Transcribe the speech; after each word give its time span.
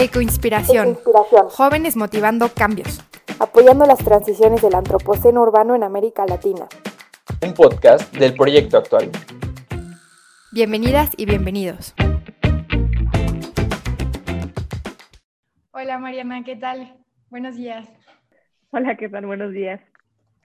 Ecoinspiración. 0.00 0.90
Ecoinspiración. 0.90 1.48
Jóvenes 1.48 1.96
motivando 1.96 2.48
cambios. 2.54 3.00
Apoyando 3.40 3.84
las 3.84 3.98
transiciones 3.98 4.62
del 4.62 4.76
antropoceno 4.76 5.42
urbano 5.42 5.74
en 5.74 5.82
América 5.82 6.24
Latina. 6.24 6.68
Un 7.44 7.52
podcast 7.52 8.14
del 8.14 8.32
proyecto 8.34 8.78
actual. 8.78 9.10
Bienvenidas 10.52 11.10
y 11.16 11.26
bienvenidos. 11.26 11.96
Hola 15.72 15.98
Mariana, 15.98 16.44
¿qué 16.44 16.54
tal? 16.54 16.96
Buenos 17.28 17.56
días. 17.56 17.88
Hola, 18.70 18.96
¿qué 18.96 19.08
tal? 19.08 19.26
Buenos 19.26 19.52
días. 19.52 19.80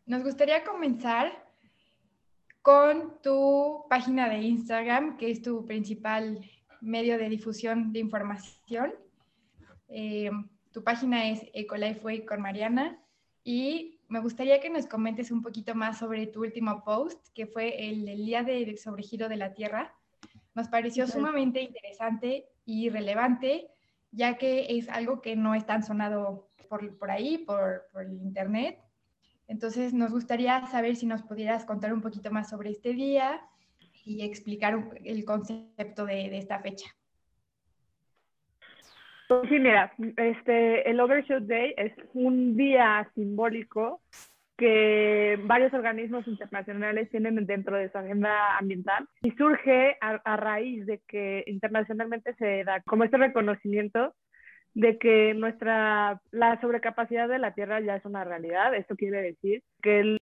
Nos 0.07 0.23
gustaría 0.23 0.63
comenzar 0.63 1.31
con 2.63 3.21
tu 3.21 3.85
página 3.87 4.27
de 4.29 4.39
Instagram, 4.39 5.15
que 5.17 5.29
es 5.29 5.43
tu 5.43 5.63
principal 5.63 6.39
medio 6.81 7.19
de 7.19 7.29
difusión 7.29 7.93
de 7.93 7.99
información. 7.99 8.95
Eh, 9.87 10.31
tu 10.71 10.83
página 10.83 11.29
es 11.29 11.45
Ecolifeway 11.53 12.25
con 12.25 12.41
Mariana 12.41 12.99
y 13.43 13.99
me 14.07 14.19
gustaría 14.19 14.59
que 14.59 14.69
nos 14.69 14.85
comentes 14.87 15.31
un 15.31 15.41
poquito 15.41 15.75
más 15.75 15.97
sobre 15.97 16.27
tu 16.27 16.41
último 16.41 16.83
post, 16.83 17.27
que 17.33 17.47
fue 17.47 17.89
el, 17.89 18.05
día 18.05 18.43
de 18.43 18.77
sobregiro 18.77 19.27
de 19.27 19.37
la 19.37 19.53
Tierra. 19.53 19.93
Nos 20.55 20.67
pareció 20.67 21.07
sumamente 21.07 21.61
interesante 21.61 22.47
y 22.65 22.89
relevante, 22.89 23.69
ya 24.11 24.37
que 24.37 24.77
es 24.77 24.87
algo 24.89 25.21
que 25.21 25.35
no 25.35 25.55
es 25.55 25.65
tan 25.65 25.83
sonado 25.83 26.47
por, 26.69 26.97
por 26.97 27.11
ahí, 27.11 27.39
por, 27.39 27.87
por 27.91 28.03
el 28.03 28.21
Internet. 28.21 28.79
Entonces, 29.47 29.93
nos 29.93 30.11
gustaría 30.11 30.65
saber 30.67 30.95
si 30.95 31.05
nos 31.05 31.23
pudieras 31.23 31.65
contar 31.65 31.93
un 31.93 32.01
poquito 32.01 32.31
más 32.31 32.49
sobre 32.49 32.69
este 32.69 32.93
día 32.93 33.41
y 34.05 34.23
explicar 34.23 34.91
el 35.03 35.25
concepto 35.25 36.05
de, 36.05 36.29
de 36.29 36.37
esta 36.37 36.59
fecha. 36.59 36.85
Pues 39.39 39.49
sí, 39.49 39.57
mira, 39.57 39.91
este, 40.17 40.87
el 40.87 40.99
Overshoot 40.99 41.45
Day 41.45 41.73
es 41.75 41.91
un 42.13 42.55
día 42.55 43.09
simbólico 43.15 43.99
que 44.55 45.39
varios 45.45 45.73
organismos 45.73 46.27
internacionales 46.27 47.09
tienen 47.09 47.43
dentro 47.47 47.75
de 47.75 47.91
su 47.91 47.97
agenda 47.97 48.59
ambiental 48.59 49.07
y 49.23 49.31
surge 49.31 49.97
a, 50.01 50.21
a, 50.23 50.37
raíz 50.37 50.85
de 50.85 51.01
que 51.07 51.43
internacionalmente 51.47 52.35
se 52.35 52.63
da 52.63 52.83
como 52.83 53.05
este 53.05 53.17
reconocimiento 53.17 54.13
de 54.75 54.99
que 54.99 55.33
nuestra 55.33 56.21
la 56.29 56.61
sobrecapacidad 56.61 57.27
de 57.27 57.39
la 57.39 57.55
tierra 57.55 57.79
ya 57.79 57.95
es 57.95 58.05
una 58.05 58.23
realidad. 58.23 58.75
Esto 58.75 58.95
quiere 58.95 59.23
decir 59.23 59.63
que 59.81 59.99
el, 59.99 60.17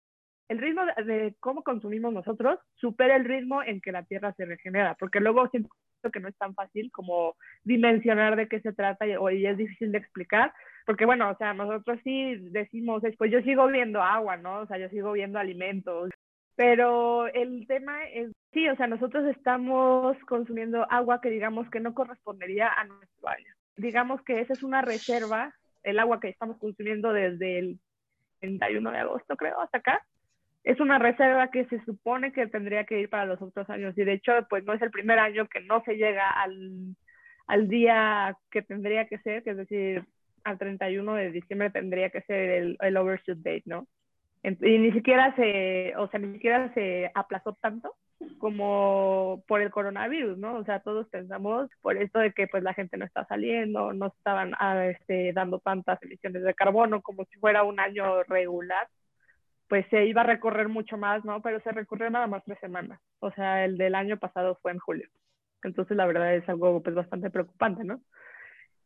el 0.47 0.57
ritmo 0.57 0.83
de, 0.85 1.03
de, 1.03 1.35
cómo 1.41 1.63
consumimos 1.63 2.13
nosotros 2.13 2.59
supera 2.75 3.17
el 3.17 3.25
ritmo 3.25 3.61
en 3.61 3.81
que 3.81 3.91
la 3.91 4.03
tierra 4.03 4.33
se 4.37 4.45
regenera, 4.45 4.95
porque 4.97 5.19
luego 5.19 5.49
siento 5.49 5.69
que 6.09 6.19
no 6.19 6.29
es 6.29 6.37
tan 6.37 6.55
fácil 6.55 6.91
como 6.91 7.35
dimensionar 7.63 8.35
de 8.35 8.47
qué 8.47 8.61
se 8.61 8.73
trata 8.73 9.05
y, 9.05 9.11
y 9.11 9.45
es 9.45 9.57
difícil 9.57 9.91
de 9.91 9.99
explicar, 9.99 10.53
porque 10.85 11.05
bueno, 11.05 11.29
o 11.29 11.37
sea, 11.37 11.53
nosotros 11.53 11.99
sí 12.03 12.35
decimos, 12.51 13.03
pues 13.17 13.31
yo 13.31 13.41
sigo 13.41 13.67
viendo 13.67 14.01
agua, 14.01 14.37
¿no? 14.37 14.61
O 14.61 14.67
sea, 14.67 14.77
yo 14.77 14.89
sigo 14.89 15.11
viendo 15.11 15.37
alimentos, 15.37 16.09
pero 16.55 17.27
el 17.27 17.65
tema 17.67 18.05
es, 18.05 18.31
sí, 18.53 18.67
o 18.69 18.75
sea, 18.75 18.87
nosotros 18.87 19.25
estamos 19.27 20.17
consumiendo 20.27 20.85
agua 20.89 21.21
que 21.21 21.29
digamos 21.29 21.69
que 21.69 21.79
no 21.79 21.93
correspondería 21.93 22.67
a 22.67 22.85
nuestro 22.85 23.29
año. 23.29 23.53
Digamos 23.77 24.21
que 24.23 24.41
esa 24.41 24.53
es 24.53 24.63
una 24.63 24.81
reserva, 24.81 25.53
el 25.83 25.99
agua 25.99 26.19
que 26.19 26.29
estamos 26.29 26.57
consumiendo 26.57 27.13
desde 27.13 27.59
el 27.59 27.79
31 28.39 28.91
de 28.91 28.97
agosto, 28.97 29.35
creo, 29.35 29.59
hasta 29.61 29.79
acá, 29.79 30.05
es 30.63 30.79
una 30.79 30.99
reserva 30.99 31.49
que 31.49 31.65
se 31.65 31.83
supone 31.85 32.31
que 32.31 32.47
tendría 32.47 32.83
que 32.85 32.99
ir 32.99 33.09
para 33.09 33.25
los 33.25 33.41
otros 33.41 33.69
años 33.69 33.97
y 33.97 34.03
de 34.03 34.13
hecho 34.13 34.33
pues 34.49 34.63
no 34.63 34.73
es 34.73 34.81
el 34.81 34.91
primer 34.91 35.19
año 35.19 35.47
que 35.47 35.61
no 35.61 35.83
se 35.83 35.95
llega 35.95 36.29
al, 36.29 36.95
al 37.47 37.67
día 37.67 38.37
que 38.51 38.61
tendría 38.61 39.07
que 39.07 39.17
ser, 39.19 39.43
que 39.43 39.51
es 39.51 39.57
decir, 39.57 40.05
al 40.43 40.57
31 40.57 41.13
de 41.15 41.31
diciembre 41.31 41.69
tendría 41.69 42.09
que 42.09 42.21
ser 42.21 42.77
el, 42.79 42.97
overshoot 42.97 43.39
date, 43.39 43.63
¿no? 43.65 43.87
Y 44.43 44.79
ni 44.79 44.91
siquiera 44.91 45.35
se, 45.35 45.93
o 45.97 46.07
sea, 46.07 46.19
ni 46.19 46.33
siquiera 46.33 46.73
se 46.73 47.11
aplazó 47.13 47.53
tanto 47.61 47.93
como 48.39 49.43
por 49.47 49.61
el 49.61 49.69
coronavirus, 49.69 50.37
¿no? 50.37 50.55
O 50.55 50.63
sea, 50.63 50.79
todos 50.79 51.07
pensamos 51.09 51.69
por 51.81 51.97
esto 51.97 52.19
de 52.19 52.31
que 52.33 52.47
pues 52.47 52.63
la 52.63 52.73
gente 52.73 52.97
no 52.97 53.05
está 53.05 53.25
saliendo, 53.25 53.93
no 53.93 54.07
estaban 54.07 54.53
ah, 54.59 54.85
este, 54.87 55.31
dando 55.33 55.59
tantas 55.59 56.01
emisiones 56.01 56.43
de 56.43 56.53
carbono 56.53 57.01
como 57.01 57.25
si 57.25 57.37
fuera 57.37 57.63
un 57.63 57.79
año 57.79 58.23
regular 58.23 58.87
pues 59.71 59.85
se 59.89 60.05
iba 60.05 60.19
a 60.19 60.25
recorrer 60.25 60.67
mucho 60.67 60.97
más, 60.97 61.23
¿no? 61.23 61.41
Pero 61.41 61.61
se 61.61 61.71
recorrió 61.71 62.09
nada 62.09 62.27
más 62.27 62.43
tres 62.43 62.59
semanas. 62.59 62.99
O 63.19 63.31
sea, 63.31 63.63
el 63.63 63.77
del 63.77 63.95
año 63.95 64.17
pasado 64.17 64.59
fue 64.61 64.73
en 64.73 64.79
julio. 64.79 65.07
Entonces, 65.63 65.95
la 65.95 66.05
verdad 66.05 66.35
es 66.35 66.49
algo 66.49 66.83
pues 66.83 66.93
bastante 66.93 67.29
preocupante, 67.29 67.85
¿no? 67.85 68.01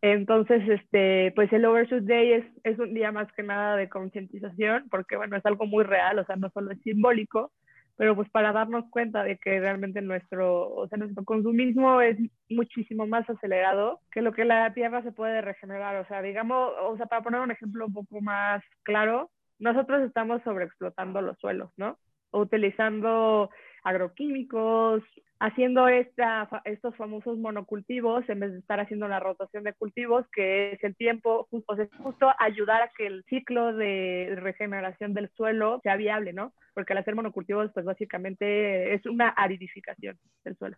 Entonces, 0.03 0.62
este, 0.69 1.31
pues 1.35 1.51
el 1.53 1.66
Overshoot 1.66 2.03
Day 2.03 2.34
es, 2.34 2.46
es 2.63 2.78
un 2.78 2.94
día 2.94 3.12
más 3.12 3.28
que 3.34 3.41
nada 3.41 3.75
de 3.78 3.90
concientización, 3.90 4.88
porque 4.91 5.18
bueno, 5.18 5.35
es 5.35 5.46
algo 5.47 5.66
muy 5.66 5.84
real, 5.84 6.19
o 6.19 6.25
sea, 6.25 6.35
no 6.35 6.51
solo 6.51 6.69
es 6.69 6.79
simbólico, 6.84 7.52
pero 7.97 8.16
pues 8.16 8.29
para 8.29 8.52
darnos 8.53 8.85
cuenta 8.91 9.23
de 9.23 9.40
que 9.40 9.59
realmente 9.59 10.03
nuestro, 10.03 10.69
o 10.69 10.88
sea, 10.88 11.00
nuestro 11.00 11.23
consumismo 11.23 12.00
es 12.00 12.19
muchísimo 12.47 13.07
más 13.07 13.28
acelerado 13.28 14.02
que 14.12 14.22
lo 14.22 14.34
que 14.34 14.46
la 14.46 14.72
Tierra 14.75 15.02
se 15.02 15.12
puede 15.12 15.41
regenerar. 15.41 15.96
O 15.96 16.06
sea, 16.07 16.22
digamos, 16.22 16.73
o 16.84 16.96
sea, 16.96 17.07
para 17.07 17.23
poner 17.23 17.41
un 17.41 17.50
ejemplo 17.50 17.88
un 17.88 17.94
poco 17.94 18.22
más 18.22 18.62
claro, 18.84 19.31
nosotros 19.59 20.03
estamos 20.03 20.41
sobreexplotando 20.43 21.21
los 21.21 21.38
suelos, 21.39 21.71
¿no? 21.77 21.97
Utilizando 22.31 23.49
agroquímicos, 23.83 25.03
haciendo 25.39 25.88
esta, 25.88 26.49
estos 26.66 26.95
famosos 26.95 27.38
monocultivos 27.38 28.27
en 28.29 28.39
vez 28.39 28.51
de 28.53 28.59
estar 28.59 28.79
haciendo 28.79 29.07
la 29.07 29.19
rotación 29.19 29.63
de 29.63 29.73
cultivos, 29.73 30.25
que 30.31 30.73
es 30.73 30.83
el 30.83 30.95
tiempo, 30.95 31.47
o 31.51 31.75
sea, 31.75 31.88
justo 32.01 32.31
ayudar 32.39 32.81
a 32.81 32.91
que 32.97 33.05
el 33.05 33.23
ciclo 33.29 33.73
de 33.73 34.35
regeneración 34.38 35.13
del 35.13 35.29
suelo 35.35 35.79
sea 35.83 35.97
viable, 35.97 36.33
¿no? 36.33 36.53
Porque 36.73 36.93
al 36.93 36.99
hacer 36.99 37.16
monocultivos, 37.16 37.72
pues 37.73 37.85
básicamente 37.85 38.93
es 38.93 39.05
una 39.05 39.29
aridificación 39.29 40.17
del 40.43 40.57
suelo. 40.57 40.77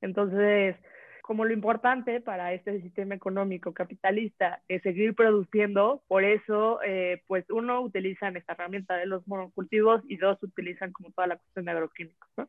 Entonces, 0.00 0.76
como 1.28 1.44
lo 1.44 1.52
importante 1.52 2.22
para 2.22 2.54
este 2.54 2.80
sistema 2.80 3.14
económico 3.14 3.74
capitalista 3.74 4.62
es 4.66 4.80
seguir 4.80 5.14
produciendo, 5.14 6.02
por 6.08 6.24
eso, 6.24 6.80
eh, 6.82 7.22
pues 7.26 7.44
uno, 7.50 7.82
utilizan 7.82 8.38
esta 8.38 8.54
herramienta 8.54 8.96
de 8.96 9.04
los 9.04 9.28
monocultivos 9.28 10.00
y 10.08 10.16
dos, 10.16 10.42
utilizan 10.42 10.90
como 10.90 11.10
toda 11.10 11.26
la 11.26 11.36
cuestión 11.36 11.66
de 11.66 11.70
agroquímicos, 11.72 12.30
¿no? 12.38 12.48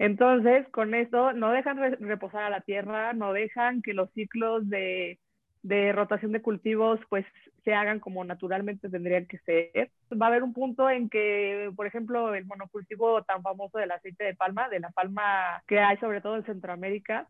Entonces, 0.00 0.66
con 0.70 0.92
esto 0.92 1.32
no 1.34 1.52
dejan 1.52 1.78
re 1.78 1.90
reposar 2.00 2.42
a 2.42 2.50
la 2.50 2.62
tierra, 2.62 3.12
no 3.12 3.32
dejan 3.32 3.80
que 3.80 3.94
los 3.94 4.10
ciclos 4.10 4.68
de, 4.68 5.20
de 5.62 5.92
rotación 5.92 6.32
de 6.32 6.42
cultivos 6.42 6.98
pues 7.10 7.24
se 7.64 7.74
hagan 7.74 8.00
como 8.00 8.24
naturalmente 8.24 8.90
tendrían 8.90 9.26
que 9.26 9.38
ser. 9.38 9.92
Va 10.20 10.26
a 10.26 10.28
haber 10.30 10.42
un 10.42 10.52
punto 10.52 10.90
en 10.90 11.08
que, 11.08 11.70
por 11.76 11.86
ejemplo, 11.86 12.34
el 12.34 12.44
monocultivo 12.44 13.22
tan 13.22 13.40
famoso 13.42 13.78
del 13.78 13.92
aceite 13.92 14.24
de 14.24 14.34
palma, 14.34 14.68
de 14.68 14.80
la 14.80 14.90
palma 14.90 15.62
que 15.68 15.78
hay 15.78 15.96
sobre 15.98 16.20
todo 16.20 16.34
en 16.34 16.44
Centroamérica, 16.44 17.28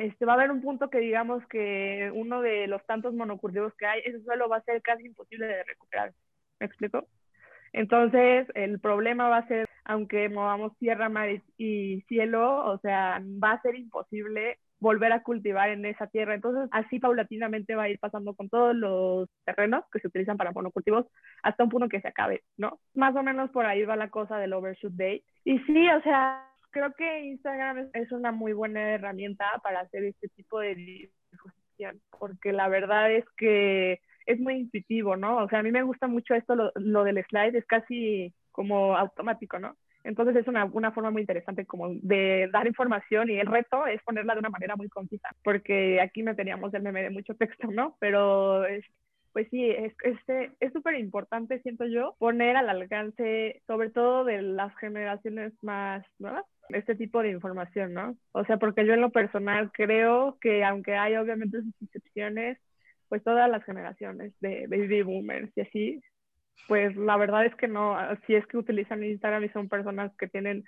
este, 0.00 0.24
va 0.24 0.32
a 0.32 0.36
haber 0.36 0.50
un 0.50 0.62
punto 0.62 0.88
que 0.88 0.98
digamos 0.98 1.46
que 1.48 2.10
uno 2.14 2.40
de 2.40 2.66
los 2.68 2.84
tantos 2.86 3.12
monocultivos 3.12 3.74
que 3.76 3.84
hay, 3.84 4.00
ese 4.04 4.22
suelo 4.22 4.48
va 4.48 4.56
a 4.56 4.62
ser 4.62 4.80
casi 4.80 5.04
imposible 5.04 5.46
de 5.46 5.62
recuperar. 5.64 6.14
¿Me 6.58 6.66
explico? 6.66 7.06
Entonces, 7.74 8.46
el 8.54 8.80
problema 8.80 9.28
va 9.28 9.38
a 9.38 9.46
ser, 9.46 9.66
aunque 9.84 10.30
movamos 10.30 10.76
tierra, 10.78 11.10
mar 11.10 11.28
y 11.58 12.00
cielo, 12.08 12.64
o 12.64 12.78
sea, 12.78 13.20
va 13.22 13.52
a 13.52 13.62
ser 13.62 13.74
imposible 13.76 14.58
volver 14.78 15.12
a 15.12 15.22
cultivar 15.22 15.68
en 15.68 15.84
esa 15.84 16.06
tierra. 16.06 16.34
Entonces, 16.34 16.70
así 16.72 16.98
paulatinamente 16.98 17.74
va 17.74 17.82
a 17.82 17.90
ir 17.90 17.98
pasando 17.98 18.34
con 18.34 18.48
todos 18.48 18.74
los 18.74 19.28
terrenos 19.44 19.84
que 19.92 20.00
se 20.00 20.08
utilizan 20.08 20.38
para 20.38 20.52
monocultivos 20.52 21.06
hasta 21.42 21.64
un 21.64 21.70
punto 21.70 21.90
que 21.90 22.00
se 22.00 22.08
acabe, 22.08 22.42
¿no? 22.56 22.80
Más 22.94 23.14
o 23.16 23.22
menos 23.22 23.50
por 23.50 23.66
ahí 23.66 23.84
va 23.84 23.96
la 23.96 24.08
cosa 24.08 24.38
del 24.38 24.54
overshoot 24.54 24.94
day. 24.94 25.22
Y 25.44 25.58
sí, 25.60 25.88
o 25.90 26.00
sea, 26.00 26.49
creo 26.70 26.92
que 26.94 27.20
Instagram 27.20 27.90
es 27.94 28.12
una 28.12 28.32
muy 28.32 28.52
buena 28.52 28.94
herramienta 28.94 29.46
para 29.62 29.80
hacer 29.80 30.04
este 30.04 30.28
tipo 30.28 30.60
de 30.60 30.74
difusión, 30.74 32.00
porque 32.18 32.52
la 32.52 32.68
verdad 32.68 33.12
es 33.12 33.24
que 33.36 34.00
es 34.26 34.40
muy 34.40 34.54
intuitivo, 34.54 35.16
¿no? 35.16 35.38
O 35.38 35.48
sea, 35.48 35.60
a 35.60 35.62
mí 35.62 35.72
me 35.72 35.82
gusta 35.82 36.06
mucho 36.06 36.34
esto, 36.34 36.54
lo, 36.54 36.72
lo 36.76 37.04
del 37.04 37.24
slide, 37.24 37.56
es 37.56 37.66
casi 37.66 38.32
como 38.52 38.96
automático, 38.96 39.58
¿no? 39.58 39.76
Entonces 40.02 40.36
es 40.36 40.48
una, 40.48 40.64
una 40.64 40.92
forma 40.92 41.10
muy 41.10 41.22
interesante 41.22 41.66
como 41.66 41.90
de 41.90 42.48
dar 42.52 42.66
información 42.66 43.28
y 43.28 43.38
el 43.38 43.46
reto 43.46 43.86
es 43.86 44.02
ponerla 44.02 44.34
de 44.34 44.40
una 44.40 44.48
manera 44.48 44.76
muy 44.76 44.88
concisa, 44.88 45.28
porque 45.44 46.00
aquí 46.00 46.22
no 46.22 46.34
teníamos 46.34 46.72
el 46.72 46.82
meme 46.82 47.02
de 47.02 47.10
mucho 47.10 47.34
texto, 47.34 47.68
¿no? 47.70 47.96
Pero 48.00 48.64
es, 48.64 48.84
pues 49.32 49.48
sí, 49.50 49.70
es 49.70 49.92
súper 50.72 50.94
es, 50.94 50.98
es 50.98 51.00
importante, 51.00 51.60
siento 51.62 51.86
yo, 51.86 52.16
poner 52.18 52.56
al 52.56 52.68
alcance, 52.68 53.62
sobre 53.66 53.90
todo 53.90 54.24
de 54.24 54.42
las 54.42 54.74
generaciones 54.76 55.52
más 55.62 56.04
nuevas, 56.18 56.44
este 56.70 56.94
tipo 56.94 57.22
de 57.22 57.30
información, 57.30 57.94
¿no? 57.94 58.16
O 58.32 58.44
sea, 58.44 58.58
porque 58.58 58.86
yo 58.86 58.94
en 58.94 59.00
lo 59.00 59.10
personal 59.10 59.70
creo 59.72 60.38
que 60.40 60.64
aunque 60.64 60.96
hay 60.96 61.16
obviamente 61.16 61.62
sus 61.62 61.82
excepciones, 61.82 62.58
pues 63.08 63.22
todas 63.24 63.50
las 63.50 63.64
generaciones 63.64 64.32
de 64.40 64.66
baby 64.68 65.02
boomers 65.02 65.50
y 65.56 65.60
así, 65.60 66.02
pues 66.68 66.96
la 66.96 67.16
verdad 67.16 67.46
es 67.46 67.54
que 67.56 67.68
no, 67.68 67.96
si 68.26 68.34
es 68.34 68.46
que 68.46 68.56
utilizan 68.56 69.02
Instagram 69.02 69.44
y 69.44 69.48
son 69.50 69.68
personas 69.68 70.14
que 70.16 70.28
tienen 70.28 70.64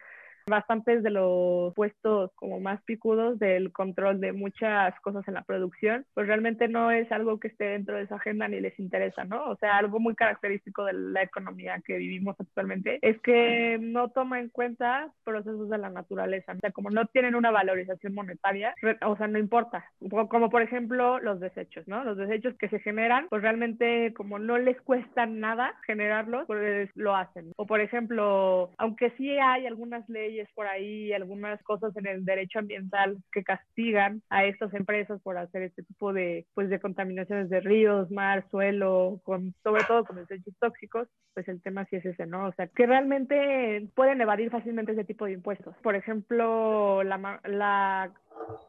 bastantes 0.47 1.03
de 1.03 1.11
los 1.11 1.75
puestos 1.75 2.31
como 2.35 2.61
más 2.61 2.83
picudos 2.83 3.39
del 3.39 3.73
control 3.73 4.21
de 4.21 4.33
muchas 4.33 4.99
cosas 5.01 5.27
en 5.29 5.35
la 5.35 5.43
producción, 5.43 6.05
pues 6.15 6.27
realmente 6.27 6.69
no 6.69 6.91
es 6.91 7.11
algo 7.13 7.39
que 7.39 7.49
esté 7.49 7.65
dentro 7.65 7.97
de 7.97 8.03
esa 8.03 8.17
agenda 8.17 8.49
ni 8.49 8.61
les 8.61 8.79
interesa, 8.79 9.25
¿no? 9.25 9.45
O 9.45 9.57
sea, 9.57 9.77
algo 9.77 10.01
muy 10.01 10.15
característico 10.15 10.85
de 10.85 10.93
la 10.95 11.23
economía 11.23 11.81
que 11.85 11.97
vivimos 11.97 12.37
actualmente 12.39 12.99
es 13.03 13.21
que 13.21 13.79
no 13.81 14.09
toma 14.09 14.41
en 14.41 14.49
cuenta 14.49 15.11
procesos 15.25 15.69
de 15.71 15.79
la 15.79 15.91
naturaleza, 15.91 16.53
o 16.53 16.59
sea, 16.61 16.73
como 16.73 16.91
no 16.91 17.07
tienen 17.07 17.35
una 17.35 17.51
valorización 17.51 18.15
monetaria, 18.15 18.75
o 19.05 19.17
sea, 19.17 19.29
no 19.29 19.39
importa, 19.39 19.85
como 20.29 20.51
por 20.51 20.63
ejemplo 20.63 21.19
los 21.21 21.41
desechos, 21.41 21.87
¿no? 21.87 22.05
Los 22.05 22.17
desechos 22.17 22.55
que 22.57 22.69
se 22.69 22.81
generan, 22.81 23.27
pues 23.29 23.43
realmente 23.43 24.13
como 24.15 24.39
no 24.39 24.59
les 24.59 24.81
cuesta 24.81 25.27
nada 25.27 25.75
generarlos, 25.87 26.47
pues 26.47 26.91
lo 26.95 27.15
hacen. 27.15 27.53
O 27.57 27.67
por 27.67 27.81
ejemplo, 27.81 28.71
aunque 28.79 29.11
sí 29.17 29.31
hay 29.39 29.67
algunas 29.67 30.09
leyes 30.09 30.32
por 30.55 30.67
ahí, 30.67 31.13
algunas 31.13 31.63
cosas 31.63 31.97
en 31.97 32.07
el 32.07 32.25
derecho 32.25 32.59
ambiental 32.59 33.19
que 33.33 33.45
castigan 33.45 34.23
a 34.31 34.45
estas 34.45 34.73
empresas 34.75 35.21
por 35.23 35.37
hacer 35.37 35.63
este 35.63 35.83
tipo 35.83 36.13
de, 36.13 36.47
pues, 36.55 36.69
de 36.69 36.81
contaminaciones 36.81 37.49
de 37.51 37.61
ríos, 37.61 38.11
mar, 38.11 38.45
suelo, 38.51 39.21
con, 39.25 39.55
sobre 39.63 39.85
todo 39.85 40.05
con 40.05 40.17
desechos 40.17 40.55
tóxicos, 40.59 41.09
pues 41.35 41.49
el 41.49 41.63
tema 41.63 41.85
sí 41.87 41.97
es 41.97 42.05
ese, 42.05 42.27
¿no? 42.27 42.47
O 42.47 42.53
sea, 42.53 42.67
que 42.67 42.87
realmente 42.87 43.89
pueden 43.95 44.21
evadir 44.21 44.51
fácilmente 44.51 44.93
ese 44.93 45.05
tipo 45.05 45.27
de 45.27 45.33
impuestos. 45.33 45.75
Por 45.83 45.95
ejemplo, 45.97 47.03
la, 47.03 47.41
la 47.45 48.13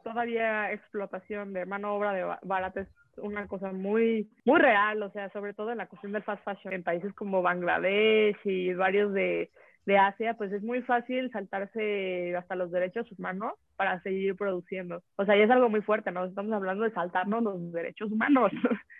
todavía 0.02 0.72
explotación 0.72 1.52
de 1.52 1.66
mano 1.66 1.94
obra 1.94 2.12
de 2.12 2.24
barata 2.42 2.80
es 2.80 2.88
una 3.18 3.46
cosa 3.46 3.72
muy, 3.72 4.30
muy 4.44 4.60
real, 4.60 5.02
o 5.02 5.10
sea, 5.10 5.30
sobre 5.30 5.54
todo 5.54 5.72
en 5.72 5.78
la 5.78 5.86
cuestión 5.86 6.12
del 6.12 6.22
fast 6.22 6.44
fashion 6.44 6.74
en 6.74 6.82
países 6.82 7.12
como 7.14 7.42
Bangladesh 7.42 8.36
y 8.44 8.74
varios 8.74 9.12
de, 9.12 9.50
de 9.86 9.98
Asia, 9.98 10.34
pues 10.34 10.52
es 10.52 10.62
muy 10.62 10.82
fácil 10.82 11.30
saltarse 11.32 12.34
hasta 12.36 12.56
los 12.56 12.70
derechos 12.70 13.10
humanos 13.12 13.54
para 13.76 14.00
seguir 14.02 14.36
produciendo. 14.36 15.02
O 15.16 15.24
sea, 15.24 15.36
y 15.36 15.42
es 15.42 15.50
algo 15.50 15.68
muy 15.68 15.82
fuerte, 15.82 16.10
¿no? 16.10 16.24
Estamos 16.24 16.52
hablando 16.52 16.84
de 16.84 16.92
saltarnos 16.92 17.42
los 17.42 17.72
derechos 17.72 18.10
humanos. 18.10 18.52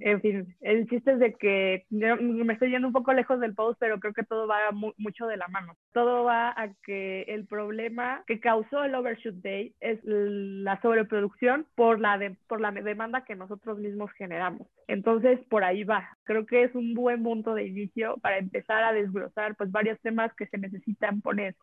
en 0.00 0.20
fin, 0.20 0.56
el 0.60 0.88
chiste 0.88 1.12
es 1.12 1.18
de 1.18 1.34
que 1.34 1.84
me 1.90 2.52
estoy 2.52 2.70
yendo 2.70 2.86
un 2.86 2.92
poco 2.92 3.12
lejos 3.12 3.40
del 3.40 3.54
post, 3.54 3.78
pero 3.78 3.98
creo 4.00 4.12
que 4.12 4.24
todo 4.24 4.46
va 4.46 4.58
mucho 4.72 5.26
de 5.26 5.36
la 5.36 5.48
mano. 5.48 5.76
Todo 5.92 6.24
va 6.24 6.50
a 6.50 6.72
que 6.84 7.22
el 7.22 7.46
problema 7.46 8.22
que 8.26 8.40
causó 8.40 8.84
el 8.84 8.94
Overshoot 8.94 9.36
Day 9.36 9.74
es 9.80 10.00
la 10.04 10.80
sobreproducción 10.80 11.66
por 11.74 12.00
la, 12.00 12.18
de, 12.18 12.36
por 12.48 12.60
la 12.60 12.70
demanda 12.72 13.24
que 13.24 13.34
nosotros 13.34 13.78
mismos 13.78 14.10
generamos. 14.12 14.66
Entonces, 14.88 15.40
por 15.48 15.64
ahí 15.64 15.84
va. 15.84 16.08
Creo 16.24 16.46
que 16.46 16.64
es 16.64 16.74
un 16.74 16.94
buen 16.94 17.22
punto 17.22 17.54
de 17.54 17.66
inicio 17.66 18.16
para 18.22 18.38
empezar 18.38 18.84
a 18.84 18.92
desglosar 18.92 19.56
pues 19.56 19.70
varios 19.70 20.00
temas 20.00 20.32
que 20.34 20.46
se 20.46 20.58
necesitan 20.58 21.20
poner. 21.20 21.54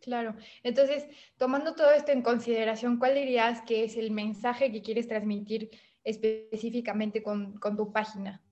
Claro. 0.00 0.36
Entonces, 0.62 1.06
tomando 1.36 1.74
todo 1.74 1.90
esto 1.90 2.12
en 2.12 2.22
consideración, 2.22 2.98
¿cuál 2.98 3.14
dirías 3.14 3.62
que 3.62 3.84
es 3.84 3.96
el 3.96 4.10
mensaje 4.10 4.70
que 4.70 4.82
quieres 4.82 5.08
transmitir 5.08 5.70
específicamente 6.04 7.22
con, 7.22 7.58
con 7.58 7.76
tu 7.76 7.92
página? 7.92 8.42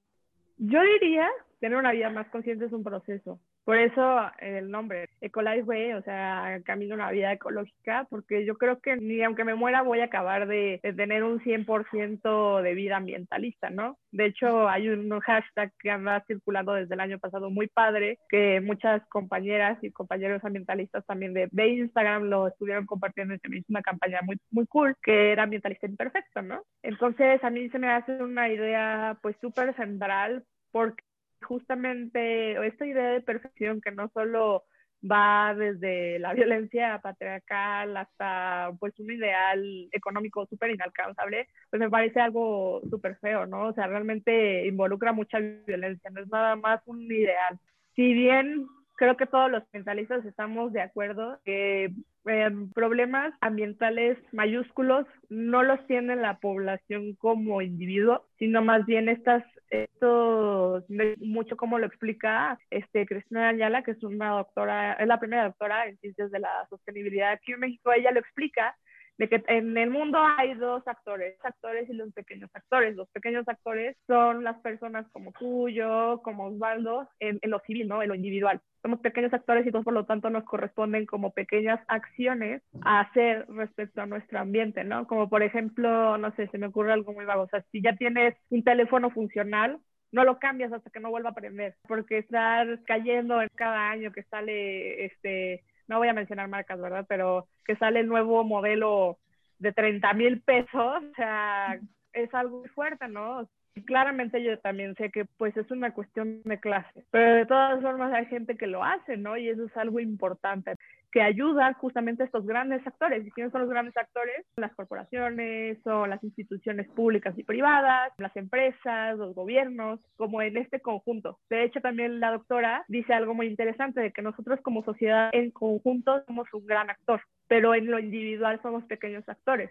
Yo 0.56 0.80
diría, 0.82 1.28
tener 1.60 1.78
una 1.78 1.92
vida 1.92 2.10
más 2.10 2.28
consciente 2.28 2.64
es 2.64 2.72
un 2.72 2.82
proceso. 2.82 3.40
Por 3.64 3.78
eso 3.78 4.30
el 4.40 4.70
nombre, 4.70 5.08
Ecolife 5.22 5.62
Way, 5.62 5.92
o 5.94 6.02
sea, 6.02 6.60
camino 6.66 6.94
una 6.94 7.10
vida 7.10 7.32
ecológica, 7.32 8.06
porque 8.10 8.44
yo 8.44 8.58
creo 8.58 8.80
que 8.80 8.96
ni 8.96 9.22
aunque 9.22 9.44
me 9.44 9.54
muera 9.54 9.80
voy 9.80 10.00
a 10.00 10.04
acabar 10.04 10.46
de, 10.46 10.80
tener 10.96 11.24
un 11.24 11.40
100% 11.40 12.60
de 12.60 12.74
vida 12.74 12.96
ambientalista, 12.96 13.70
¿no? 13.70 13.96
De 14.12 14.26
hecho, 14.26 14.68
hay 14.68 14.90
un 14.90 15.08
hashtag 15.20 15.72
que 15.78 15.90
anda 15.90 16.22
circulando 16.26 16.74
desde 16.74 16.94
el 16.94 17.00
año 17.00 17.18
pasado 17.18 17.48
muy 17.48 17.66
padre, 17.68 18.18
que 18.28 18.60
muchas 18.60 19.02
compañeras 19.08 19.78
y 19.82 19.90
compañeros 19.90 20.44
ambientalistas 20.44 21.04
también 21.06 21.32
de, 21.32 21.48
de 21.50 21.68
Instagram 21.68 22.24
lo 22.24 22.48
estuvieron 22.48 22.84
compartiendo 22.84 23.34
y 23.34 23.38
se 23.38 23.48
me 23.48 23.56
hizo 23.58 23.66
una 23.70 23.82
campaña 23.82 24.20
muy, 24.22 24.36
muy 24.50 24.66
cool, 24.66 24.94
que 25.02 25.32
era 25.32 25.44
ambientalista 25.44 25.86
imperfecto, 25.86 26.42
¿no? 26.42 26.62
Entonces, 26.82 27.42
a 27.42 27.48
mí 27.48 27.70
se 27.70 27.78
me 27.78 27.88
hace 27.88 28.22
una 28.22 28.50
idea 28.50 29.18
pues 29.22 29.36
súper 29.40 29.74
central 29.74 30.44
porque 30.70 31.02
justamente 31.44 32.66
esta 32.66 32.86
idea 32.86 33.10
de 33.12 33.20
perfección 33.20 33.80
que 33.80 33.92
no 33.92 34.10
solo 34.12 34.64
va 35.10 35.54
desde 35.54 36.18
la 36.18 36.32
violencia 36.34 37.00
patriarcal 37.02 37.96
hasta 37.96 38.72
pues 38.80 38.98
un 38.98 39.10
ideal 39.12 39.88
económico 39.92 40.46
súper 40.46 40.70
inalcanzable, 40.70 41.48
pues 41.70 41.80
me 41.80 41.90
parece 41.90 42.20
algo 42.20 42.80
súper 42.90 43.16
feo, 43.18 43.46
¿no? 43.46 43.68
O 43.68 43.72
sea, 43.74 43.86
realmente 43.86 44.66
involucra 44.66 45.12
mucha 45.12 45.38
violencia, 45.38 46.10
no 46.10 46.20
es 46.20 46.28
nada 46.28 46.56
más 46.56 46.80
un 46.86 47.02
ideal. 47.02 47.58
Si 47.94 48.12
bien 48.14 48.66
creo 48.96 49.16
que 49.16 49.26
todos 49.26 49.50
los 49.50 49.62
ambientalistas 49.64 50.24
estamos 50.24 50.72
de 50.72 50.80
acuerdo 50.82 51.40
que 51.44 51.92
em, 52.26 52.70
problemas 52.70 53.34
ambientales 53.40 54.18
mayúsculos 54.32 55.06
no 55.28 55.62
los 55.62 55.84
tiene 55.86 56.16
la 56.16 56.38
población 56.38 57.14
como 57.14 57.60
individuo, 57.62 58.26
sino 58.38 58.62
más 58.62 58.86
bien 58.86 59.08
estas, 59.08 59.44
estos, 59.70 60.84
mucho 61.18 61.56
como 61.56 61.78
lo 61.78 61.86
explica 61.86 62.58
este, 62.70 63.06
Cristina 63.06 63.48
Ayala, 63.48 63.82
que 63.82 63.92
es 63.92 64.02
una 64.02 64.30
doctora, 64.30 64.94
es 64.94 65.06
la 65.06 65.18
primera 65.18 65.44
doctora 65.44 65.86
en 65.86 65.98
ciencias 65.98 66.30
de 66.30 66.40
la 66.40 66.66
sostenibilidad 66.68 67.32
aquí 67.32 67.52
en 67.52 67.60
México, 67.60 67.92
ella 67.92 68.12
lo 68.12 68.20
explica 68.20 68.76
de 69.18 69.28
que 69.28 69.42
en 69.46 69.76
el 69.76 69.90
mundo 69.90 70.18
hay 70.36 70.54
dos 70.54 70.86
actores, 70.86 71.36
actores 71.44 71.88
y 71.88 71.92
los 71.92 72.12
pequeños 72.12 72.50
actores. 72.54 72.96
Los 72.96 73.08
pequeños 73.10 73.48
actores 73.48 73.96
son 74.06 74.42
las 74.42 74.58
personas 74.60 75.06
como 75.12 75.32
tú, 75.32 75.68
yo, 75.68 76.20
como 76.24 76.46
Osvaldo, 76.46 77.08
en, 77.20 77.38
en 77.42 77.50
lo 77.50 77.60
civil, 77.60 77.88
¿no? 77.88 78.02
En 78.02 78.08
lo 78.08 78.14
individual. 78.14 78.60
Somos 78.82 79.00
pequeños 79.00 79.32
actores 79.32 79.66
y 79.66 79.70
todos 79.70 79.84
por 79.84 79.94
lo 79.94 80.04
tanto 80.04 80.30
nos 80.30 80.44
corresponden 80.44 81.06
como 81.06 81.32
pequeñas 81.32 81.80
acciones 81.88 82.62
a 82.82 83.00
hacer 83.00 83.46
respecto 83.48 84.02
a 84.02 84.06
nuestro 84.06 84.40
ambiente, 84.40 84.84
¿no? 84.84 85.06
Como 85.06 85.28
por 85.28 85.42
ejemplo, 85.42 86.18
no 86.18 86.34
sé, 86.34 86.48
se 86.48 86.58
me 86.58 86.66
ocurre 86.66 86.92
algo 86.92 87.12
muy 87.12 87.24
vago. 87.24 87.42
O 87.42 87.48
sea, 87.48 87.64
si 87.70 87.80
ya 87.82 87.96
tienes 87.96 88.34
un 88.50 88.64
teléfono 88.64 89.10
funcional, 89.10 89.78
no 90.12 90.24
lo 90.24 90.38
cambias 90.38 90.72
hasta 90.72 90.90
que 90.90 91.00
no 91.00 91.10
vuelva 91.10 91.30
a 91.30 91.34
prender, 91.34 91.74
porque 91.88 92.18
estar 92.18 92.80
cayendo 92.84 93.42
en 93.42 93.48
cada 93.56 93.90
año 93.90 94.12
que 94.12 94.22
sale 94.24 95.06
este 95.06 95.64
no 95.88 95.98
voy 95.98 96.08
a 96.08 96.14
mencionar 96.14 96.48
marcas, 96.48 96.80
¿verdad? 96.80 97.04
Pero 97.08 97.46
que 97.64 97.76
sale 97.76 98.00
el 98.00 98.08
nuevo 98.08 98.44
modelo 98.44 99.18
de 99.58 99.72
30 99.72 100.12
mil 100.14 100.40
pesos, 100.40 101.02
o 101.02 101.14
sea, 101.16 101.78
es 102.12 102.32
algo 102.34 102.64
fuerte, 102.74 103.08
¿no? 103.08 103.48
Claramente 103.86 104.42
yo 104.42 104.58
también 104.60 104.94
sé 104.94 105.10
que 105.10 105.24
pues 105.24 105.56
es 105.56 105.70
una 105.70 105.92
cuestión 105.92 106.42
de 106.44 106.60
clase, 106.60 107.04
pero 107.10 107.34
de 107.34 107.46
todas 107.46 107.82
formas 107.82 108.12
hay 108.12 108.26
gente 108.26 108.56
que 108.56 108.68
lo 108.68 108.84
hace, 108.84 109.16
¿no? 109.16 109.36
Y 109.36 109.48
eso 109.48 109.64
es 109.64 109.76
algo 109.76 109.98
importante 109.98 110.76
que 111.14 111.22
ayuda 111.22 111.72
justamente 111.74 112.24
a 112.24 112.26
estos 112.26 112.44
grandes 112.44 112.84
actores. 112.84 113.24
¿Y 113.24 113.30
quiénes 113.30 113.52
son 113.52 113.60
los 113.60 113.70
grandes 113.70 113.96
actores? 113.96 114.44
Las 114.56 114.74
corporaciones 114.74 115.78
o 115.86 116.08
las 116.08 116.22
instituciones 116.24 116.88
públicas 116.88 117.38
y 117.38 117.44
privadas, 117.44 118.12
las 118.18 118.36
empresas, 118.36 119.16
los 119.16 119.32
gobiernos, 119.32 120.00
como 120.16 120.42
en 120.42 120.56
este 120.56 120.80
conjunto. 120.80 121.38
De 121.48 121.62
hecho, 121.62 121.80
también 121.80 122.18
la 122.18 122.32
doctora 122.32 122.84
dice 122.88 123.14
algo 123.14 123.32
muy 123.32 123.46
interesante 123.46 124.00
de 124.00 124.12
que 124.12 124.22
nosotros 124.22 124.58
como 124.62 124.82
sociedad 124.82 125.30
en 125.32 125.52
conjunto 125.52 126.24
somos 126.26 126.52
un 126.52 126.66
gran 126.66 126.90
actor, 126.90 127.20
pero 127.46 127.76
en 127.76 127.88
lo 127.88 128.00
individual 128.00 128.60
somos 128.60 128.82
pequeños 128.86 129.22
actores. 129.28 129.70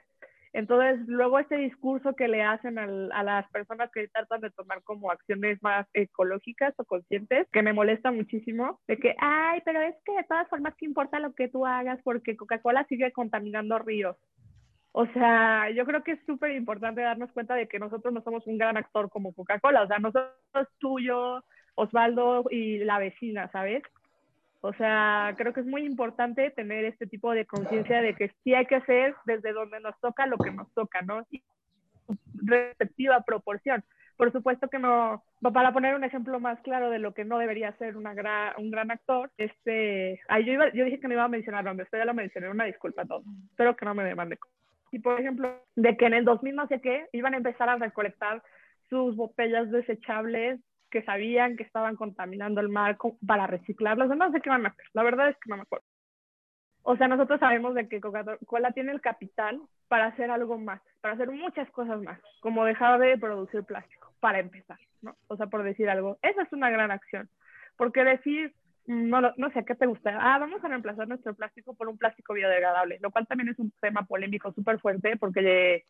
Entonces, 0.53 1.07
luego 1.07 1.39
este 1.39 1.57
discurso 1.57 2.15
que 2.15 2.27
le 2.27 2.43
hacen 2.43 2.77
a 2.77 3.23
las 3.23 3.49
personas 3.49 3.89
que 3.91 4.07
tratan 4.07 4.39
de 4.39 4.51
tomar 4.51 4.83
como 4.83 5.09
acciones 5.09 5.61
más 5.63 5.87
ecológicas 5.93 6.75
o 6.77 6.85
conscientes, 6.85 7.47
que 7.51 7.63
me 7.63 7.73
molesta 7.73 8.11
muchísimo, 8.11 8.79
de 8.87 8.97
que, 8.97 9.15
ay, 9.19 9.61
pero 9.65 9.81
es 9.81 9.95
que 10.05 10.13
de 10.13 10.23
todas 10.23 10.47
formas, 10.49 10.75
¿qué 10.77 10.85
importa 10.85 11.19
lo 11.19 11.33
que 11.33 11.47
tú 11.47 11.65
hagas? 11.65 11.99
Porque 12.03 12.37
Coca-Cola 12.37 12.85
sigue 12.87 13.11
contaminando 13.11 13.79
ríos. 13.79 14.15
O 14.91 15.07
sea, 15.07 15.71
yo 15.71 15.85
creo 15.85 16.03
que 16.03 16.11
es 16.11 16.19
súper 16.27 16.51
importante 16.51 17.01
darnos 17.01 17.31
cuenta 17.31 17.55
de 17.55 17.67
que 17.67 17.79
nosotros 17.79 18.13
no 18.13 18.21
somos 18.21 18.45
un 18.45 18.59
gran 18.59 18.77
actor 18.77 19.09
como 19.09 19.33
Coca-Cola. 19.33 19.81
O 19.81 19.87
sea, 19.87 19.97
nosotros, 19.97 20.67
tú, 20.77 20.97
Osvaldo 21.73 22.45
y 22.51 22.77
la 22.77 22.99
vecina, 22.99 23.49
¿sabes? 23.51 23.81
O 24.65 24.73
sea, 24.75 25.33
creo 25.37 25.51
que 25.51 25.59
es 25.59 25.65
muy 25.65 25.83
importante 25.83 26.49
tener 26.51 26.85
este 26.85 27.05
tipo 27.05 27.33
de 27.33 27.45
conciencia 27.45 28.01
de 28.01 28.15
que 28.15 28.31
sí 28.43 28.53
hay 28.53 28.65
que 28.65 28.75
hacer 28.75 29.13
desde 29.25 29.51
donde 29.51 29.81
nos 29.81 29.99
toca 29.99 30.25
lo 30.25 30.37
que 30.37 30.51
nos 30.51 30.73
toca, 30.73 31.01
¿no? 31.01 31.27
Y 31.31 31.43
respectiva 32.35 33.25
proporción. 33.25 33.83
Por 34.15 34.31
supuesto 34.31 34.69
que 34.69 34.79
no, 34.79 35.21
para 35.41 35.73
poner 35.73 35.95
un 35.95 36.05
ejemplo 36.05 36.39
más 36.39 36.61
claro 36.61 36.89
de 36.91 36.99
lo 36.99 37.13
que 37.13 37.25
no 37.25 37.39
debería 37.39 37.73
ser 37.73 37.97
una 37.97 38.13
un 38.57 38.71
gran 38.71 38.89
actor, 38.89 39.29
este, 39.37 40.21
ay, 40.29 40.45
yo, 40.45 40.53
yo 40.73 40.85
dije 40.85 41.01
que 41.01 41.09
no 41.09 41.15
iba 41.15 41.25
a 41.25 41.27
mencionar 41.27 41.65
nombres, 41.65 41.89
pero 41.91 42.03
ya 42.03 42.05
lo 42.05 42.13
mencioné, 42.13 42.47
una 42.47 42.63
disculpa 42.63 43.01
a 43.01 43.05
todos. 43.05 43.25
Espero 43.49 43.75
que 43.75 43.83
no 43.83 43.93
me 43.93 44.05
demande. 44.05 44.39
Y 44.93 44.99
por 44.99 45.19
ejemplo, 45.19 45.61
de 45.75 45.97
que 45.97 46.05
en 46.05 46.13
el 46.13 46.23
2000 46.23 46.55
no 46.55 46.67
sé 46.67 46.79
qué, 46.79 47.07
iban 47.11 47.33
a 47.33 47.37
empezar 47.37 47.67
a 47.67 47.75
recolectar 47.75 48.41
sus 48.89 49.17
botellas 49.17 49.69
desechables 49.71 50.61
que 50.93 51.01
sabían 51.01 51.57
que 51.57 51.63
estaban 51.63 51.95
contaminando 51.95 52.61
el 52.61 52.69
mar 52.69 52.97
para 53.25 53.47
reciclarlos. 53.47 54.15
No 54.15 54.31
sé 54.31 54.41
qué 54.41 54.51
van 54.51 54.67
a 54.67 54.69
hacer. 54.69 54.85
La 54.93 55.01
verdad 55.01 55.27
es 55.29 55.35
que 55.37 55.49
no 55.49 55.55
me 55.55 55.63
acuerdo. 55.63 55.85
O 56.83 56.95
sea, 56.97 57.07
nosotros 57.07 57.39
sabemos 57.39 57.73
de 57.73 57.87
que 57.89 57.99
Coca-Cola 57.99 58.73
tiene 58.73 58.91
el 58.91 59.01
capital 59.01 59.59
para 59.87 60.05
hacer 60.05 60.29
algo 60.29 60.59
más, 60.59 60.81
para 61.01 61.15
hacer 61.15 61.31
muchas 61.31 61.67
cosas 61.71 61.99
más, 62.03 62.19
como 62.41 62.63
dejar 62.63 62.99
de 62.99 63.17
producir 63.17 63.63
plástico, 63.63 64.13
para 64.19 64.39
empezar, 64.39 64.77
¿no? 65.01 65.15
O 65.27 65.35
sea, 65.35 65.47
por 65.47 65.63
decir 65.63 65.89
algo. 65.89 66.19
Esa 66.21 66.43
es 66.43 66.53
una 66.53 66.69
gran 66.69 66.91
acción. 66.91 67.27
Porque 67.75 68.03
decir, 68.03 68.53
no, 68.85 69.21
no 69.35 69.49
sé, 69.51 69.65
¿qué 69.65 69.73
te 69.73 69.87
gusta? 69.87 70.15
Ah, 70.19 70.37
vamos 70.37 70.63
a 70.63 70.67
reemplazar 70.67 71.07
nuestro 71.07 71.33
plástico 71.33 71.73
por 71.73 71.87
un 71.87 71.97
plástico 71.97 72.35
biodegradable, 72.35 72.99
lo 73.01 73.09
cual 73.09 73.25
también 73.25 73.49
es 73.49 73.57
un 73.57 73.71
tema 73.81 74.03
polémico 74.03 74.51
súper 74.53 74.79
fuerte 74.79 75.17
porque 75.17 75.85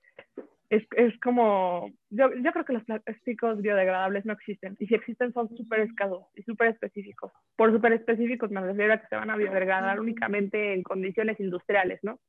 es, 0.74 0.84
es 0.98 1.20
como, 1.20 1.92
yo, 2.10 2.34
yo 2.34 2.52
creo 2.52 2.66
que 2.66 2.74
los 2.74 2.84
plásticos 2.84 3.62
biodegradables 3.62 4.26
no 4.26 4.34
existen 4.34 4.76
y 4.80 4.88
si 4.88 4.96
existen 4.96 5.32
son 5.32 5.48
súper 5.56 5.82
escasos 5.82 6.26
y 6.36 6.42
súper 6.42 6.70
específicos. 6.70 7.32
Por 7.56 7.72
súper 7.72 7.94
específicos 7.94 8.50
me 8.50 8.62
refiero 8.62 8.94
a 8.94 8.98
que 8.98 9.08
se 9.08 9.16
van 9.16 9.30
a 9.30 9.36
biodegradar 9.36 10.00
únicamente 10.00 10.74
en 10.74 10.82
condiciones 10.82 11.40
industriales, 11.40 12.00
¿no? 12.02 12.20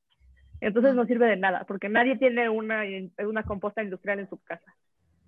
Entonces 0.61 0.95
no 0.95 1.07
sirve 1.07 1.27
de 1.27 1.37
nada 1.37 1.65
porque 1.67 1.89
nadie 1.89 2.17
tiene 2.19 2.51
una, 2.51 2.83
una 3.27 3.43
composta 3.45 3.83
industrial 3.83 4.21
en 4.21 4.29
su 4.29 4.39
casa. 4.43 4.75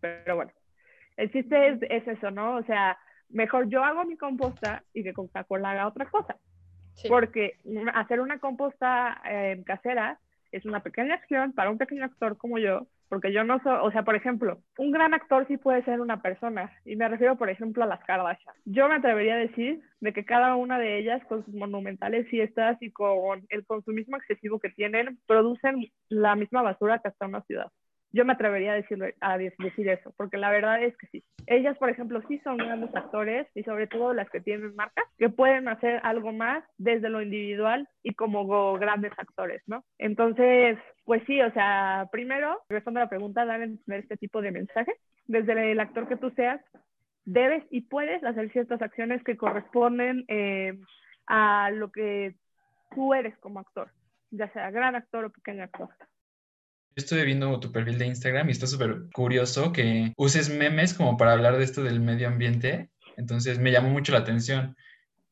Pero 0.00 0.36
bueno, 0.36 0.52
el 1.16 1.32
chiste 1.32 1.68
es, 1.68 1.78
es 1.88 2.06
eso, 2.06 2.30
¿no? 2.30 2.56
O 2.56 2.64
sea, 2.64 2.98
mejor 3.30 3.68
yo 3.68 3.82
hago 3.82 4.04
mi 4.04 4.18
composta 4.18 4.82
y 4.92 5.02
que 5.02 5.14
Coca-Cola 5.14 5.70
haga 5.70 5.88
otra 5.88 6.06
cosa. 6.06 6.36
Porque 7.08 7.58
hacer 7.94 8.20
una 8.20 8.38
composta 8.38 9.20
eh, 9.28 9.62
casera 9.66 10.18
es 10.50 10.64
una 10.64 10.82
pequeña 10.82 11.14
acción 11.14 11.52
para 11.52 11.70
un 11.70 11.78
pequeño 11.78 12.04
actor 12.04 12.38
como 12.38 12.58
yo, 12.58 12.86
porque 13.08 13.32
yo 13.32 13.44
no 13.44 13.60
soy, 13.62 13.78
o 13.82 13.90
sea, 13.90 14.02
por 14.02 14.16
ejemplo, 14.16 14.58
un 14.78 14.90
gran 14.90 15.14
actor 15.14 15.46
sí 15.46 15.56
puede 15.56 15.84
ser 15.84 16.00
una 16.00 16.22
persona, 16.22 16.72
y 16.84 16.96
me 16.96 17.08
refiero, 17.08 17.36
por 17.36 17.50
ejemplo, 17.50 17.84
a 17.84 17.86
las 17.86 18.04
Kardashian. 18.04 18.54
Yo 18.64 18.88
me 18.88 18.96
atrevería 18.96 19.34
a 19.34 19.38
decir 19.38 19.80
de 20.00 20.12
que 20.12 20.24
cada 20.24 20.56
una 20.56 20.78
de 20.78 20.98
ellas, 20.98 21.22
con 21.28 21.44
sus 21.44 21.54
monumentales 21.54 22.28
fiestas 22.28 22.76
y 22.80 22.90
con 22.90 23.46
el 23.48 23.64
consumismo 23.66 24.16
excesivo 24.16 24.58
que 24.58 24.70
tienen, 24.70 25.18
producen 25.26 25.86
la 26.08 26.34
misma 26.36 26.62
basura 26.62 26.98
que 26.98 27.08
hasta 27.08 27.26
una 27.26 27.42
ciudad. 27.42 27.70
Yo 28.16 28.24
me 28.24 28.32
atrevería 28.32 28.72
a, 28.72 28.76
decirlo, 28.76 29.06
a 29.20 29.36
decir 29.36 29.88
eso, 29.90 30.14
porque 30.16 30.38
la 30.38 30.48
verdad 30.48 30.82
es 30.82 30.96
que 30.96 31.06
sí. 31.08 31.24
Ellas, 31.46 31.76
por 31.76 31.90
ejemplo, 31.90 32.22
sí 32.28 32.38
son 32.38 32.56
grandes 32.56 32.94
actores 32.96 33.46
y 33.54 33.62
sobre 33.62 33.88
todo 33.88 34.14
las 34.14 34.30
que 34.30 34.40
tienen 34.40 34.74
marcas, 34.74 35.04
que 35.18 35.28
pueden 35.28 35.68
hacer 35.68 36.00
algo 36.02 36.32
más 36.32 36.64
desde 36.78 37.10
lo 37.10 37.20
individual 37.20 37.86
y 38.02 38.14
como 38.14 38.78
grandes 38.78 39.12
actores, 39.18 39.62
¿no? 39.66 39.84
Entonces, 39.98 40.78
pues 41.04 41.22
sí, 41.26 41.42
o 41.42 41.52
sea, 41.52 42.08
primero, 42.10 42.62
respondo 42.70 43.00
a 43.00 43.02
la 43.02 43.10
pregunta, 43.10 43.44
dar 43.44 43.60
este 43.88 44.16
tipo 44.16 44.40
de 44.40 44.50
mensaje. 44.50 44.94
Desde 45.26 45.72
el 45.72 45.80
actor 45.80 46.08
que 46.08 46.16
tú 46.16 46.30
seas, 46.30 46.62
debes 47.26 47.64
y 47.70 47.82
puedes 47.82 48.24
hacer 48.24 48.50
ciertas 48.50 48.80
acciones 48.80 49.22
que 49.24 49.36
corresponden 49.36 50.24
eh, 50.28 50.72
a 51.26 51.70
lo 51.70 51.92
que 51.92 52.34
tú 52.94 53.12
eres 53.12 53.36
como 53.40 53.60
actor, 53.60 53.90
ya 54.30 54.50
sea 54.54 54.70
gran 54.70 54.94
actor 54.94 55.26
o 55.26 55.30
pequeño 55.30 55.64
actor. 55.64 55.90
Estuve 56.96 57.24
viendo 57.24 57.60
tu 57.60 57.70
perfil 57.70 57.98
de 57.98 58.06
Instagram 58.06 58.48
y 58.48 58.52
está 58.52 58.66
súper 58.66 59.10
curioso 59.12 59.70
que 59.70 60.14
uses 60.16 60.48
memes 60.48 60.94
como 60.94 61.18
para 61.18 61.34
hablar 61.34 61.58
de 61.58 61.64
esto 61.64 61.82
del 61.82 62.00
medio 62.00 62.26
ambiente. 62.26 62.88
Entonces 63.18 63.58
me 63.58 63.70
llamó 63.70 63.90
mucho 63.90 64.12
la 64.12 64.20
atención. 64.20 64.74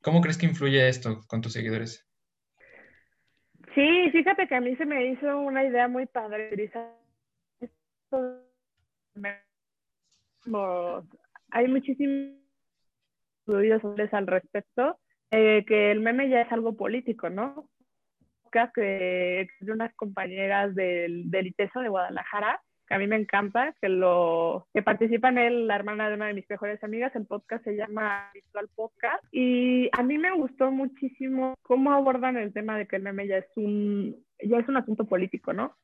¿Cómo 0.02 0.20
crees 0.20 0.36
que 0.36 0.44
influye 0.44 0.86
esto 0.86 1.22
con 1.26 1.40
tus 1.40 1.54
seguidores? 1.54 2.06
Sí, 3.74 4.10
fíjate 4.12 4.46
que 4.46 4.54
a 4.54 4.60
mí 4.60 4.76
se 4.76 4.84
me 4.84 5.06
hizo 5.06 5.40
una 5.40 5.64
idea 5.64 5.88
muy 5.88 6.04
padre. 6.04 6.50
Hay 11.50 11.68
muchísimos 11.68 12.36
estudios 13.40 14.12
al 14.12 14.26
respecto, 14.26 15.00
eh, 15.30 15.64
que 15.66 15.90
el 15.92 16.00
meme 16.00 16.28
ya 16.28 16.42
es 16.42 16.52
algo 16.52 16.76
político, 16.76 17.30
¿no? 17.30 17.70
Que 18.74 19.48
de 19.60 19.72
unas 19.72 19.94
compañeras 19.94 20.74
del, 20.74 21.30
del 21.30 21.48
ITESO 21.48 21.80
de 21.80 21.88
Guadalajara, 21.88 22.60
que 22.86 22.94
a 22.94 22.98
mí 22.98 23.06
me 23.06 23.16
encanta, 23.16 23.74
que, 23.80 23.88
lo, 23.88 24.66
que 24.74 24.82
participa 24.82 25.28
en 25.30 25.38
él 25.38 25.66
la 25.66 25.76
hermana 25.76 26.08
de 26.08 26.16
una 26.16 26.26
de 26.26 26.34
mis 26.34 26.48
mejores 26.48 26.82
amigas. 26.84 27.14
El 27.16 27.26
podcast 27.26 27.64
se 27.64 27.76
llama 27.76 28.30
Virtual 28.34 28.68
Podcast. 28.74 29.24
Y 29.32 29.88
a 29.92 30.02
mí 30.02 30.18
me 30.18 30.32
gustó 30.32 30.70
muchísimo 30.70 31.54
cómo 31.62 31.92
abordan 31.92 32.36
el 32.36 32.52
tema 32.52 32.76
de 32.76 32.86
que 32.86 32.96
el 32.96 33.02
meme 33.02 33.26
ya 33.26 33.38
es 33.38 33.46
un, 33.56 34.16
ya 34.42 34.58
es 34.58 34.68
un 34.68 34.76
asunto 34.76 35.06
político, 35.06 35.52
¿no? 35.52 35.74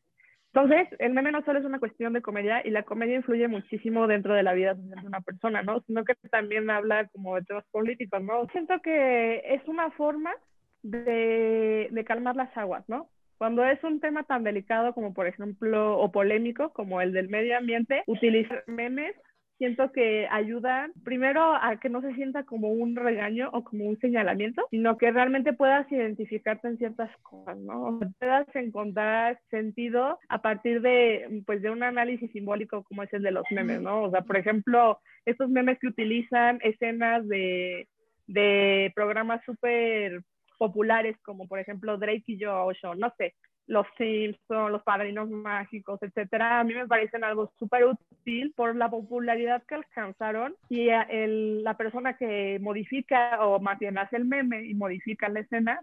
Entonces, 0.52 0.88
el 0.98 1.12
meme 1.12 1.30
no 1.30 1.44
solo 1.44 1.60
es 1.60 1.64
una 1.64 1.78
cuestión 1.78 2.12
de 2.12 2.22
comedia 2.22 2.60
y 2.66 2.70
la 2.70 2.82
comedia 2.82 3.14
influye 3.14 3.46
muchísimo 3.46 4.08
dentro 4.08 4.34
de 4.34 4.42
la 4.42 4.52
vida 4.52 4.74
de 4.74 5.06
una 5.06 5.20
persona, 5.20 5.62
¿no? 5.62 5.80
Sino 5.82 6.04
que 6.04 6.14
también 6.28 6.68
habla 6.70 7.06
como 7.08 7.36
de 7.36 7.42
temas 7.42 7.64
políticos, 7.70 8.20
¿no? 8.20 8.46
Siento 8.48 8.74
que 8.82 9.42
es 9.44 9.66
una 9.68 9.92
forma 9.92 10.34
de, 10.82 12.04
calmar 12.06 12.36
las 12.36 12.56
aguas, 12.56 12.88
¿no? 12.88 13.08
Cuando 13.38 13.64
es 13.64 13.82
un 13.84 14.00
tema 14.00 14.24
tan 14.24 14.44
delicado 14.44 14.92
como 14.92 15.14
por 15.14 15.26
ejemplo, 15.26 15.98
o 15.98 16.12
polémico 16.12 16.72
como 16.72 17.00
el 17.00 17.12
del 17.12 17.28
medio 17.28 17.56
ambiente, 17.56 18.02
utilizar 18.06 18.64
memes 18.66 19.14
siento 19.60 19.92
que 19.92 20.26
ayudan 20.30 20.90
primero 21.04 21.54
a 21.54 21.78
que 21.78 21.90
no 21.90 22.00
se 22.00 22.14
sienta 22.14 22.44
como 22.44 22.70
un 22.70 22.96
regaño 22.96 23.50
o 23.52 23.62
como 23.62 23.84
un 23.84 23.98
señalamiento, 23.98 24.66
sino 24.70 24.96
que 24.96 25.10
realmente 25.10 25.52
puedas 25.52 25.90
identificarte 25.92 26.66
en 26.66 26.78
ciertas 26.78 27.10
cosas, 27.18 27.58
¿no? 27.58 28.00
puedas 28.18 28.46
encontrar 28.54 29.38
sentido 29.50 30.18
a 30.30 30.40
partir 30.40 30.80
de, 30.80 31.42
pues, 31.44 31.60
de 31.60 31.68
un 31.68 31.82
análisis 31.82 32.32
simbólico 32.32 32.84
como 32.84 33.02
es 33.02 33.12
el 33.12 33.22
de 33.22 33.32
los 33.32 33.44
memes, 33.50 33.82
¿no? 33.82 34.04
O 34.04 34.10
sea, 34.10 34.22
por 34.22 34.38
ejemplo, 34.38 34.98
estos 35.26 35.50
memes 35.50 35.78
que 35.78 35.88
utilizan 35.88 36.58
escenas 36.62 37.28
de, 37.28 37.86
de 38.28 38.90
programas 38.94 39.44
súper 39.44 40.22
populares 40.60 41.16
como 41.22 41.48
por 41.48 41.58
ejemplo 41.58 41.96
Drake 41.96 42.24
y 42.26 42.44
Josh 42.44 42.84
o 42.84 42.94
no 42.94 43.10
sé, 43.16 43.34
los 43.66 43.86
Simpsons, 43.96 44.70
los 44.70 44.82
Padrinos 44.82 45.30
Mágicos, 45.30 46.02
etcétera, 46.02 46.60
a 46.60 46.64
mí 46.64 46.74
me 46.74 46.86
parecen 46.86 47.24
algo 47.24 47.50
súper 47.58 47.86
útil 47.86 48.52
por 48.54 48.76
la 48.76 48.90
popularidad 48.90 49.62
que 49.66 49.76
alcanzaron 49.76 50.54
y 50.68 50.88
el, 50.88 51.64
la 51.64 51.76
persona 51.78 52.16
que 52.18 52.58
modifica 52.60 53.42
o 53.46 53.58
más 53.58 53.78
bien 53.78 53.96
hace 53.96 54.16
el 54.16 54.26
meme 54.26 54.66
y 54.66 54.74
modifica 54.74 55.30
la 55.30 55.40
escena, 55.40 55.80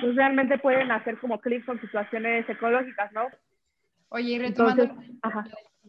pues 0.00 0.16
realmente 0.16 0.58
pueden 0.58 0.90
hacer 0.90 1.18
como 1.18 1.38
clips 1.38 1.66
con 1.66 1.80
situaciones 1.80 2.48
ecológicas, 2.48 3.12
¿no? 3.12 3.26
Oye, 4.08 4.32
y 4.32 4.38
retomando 4.40 4.96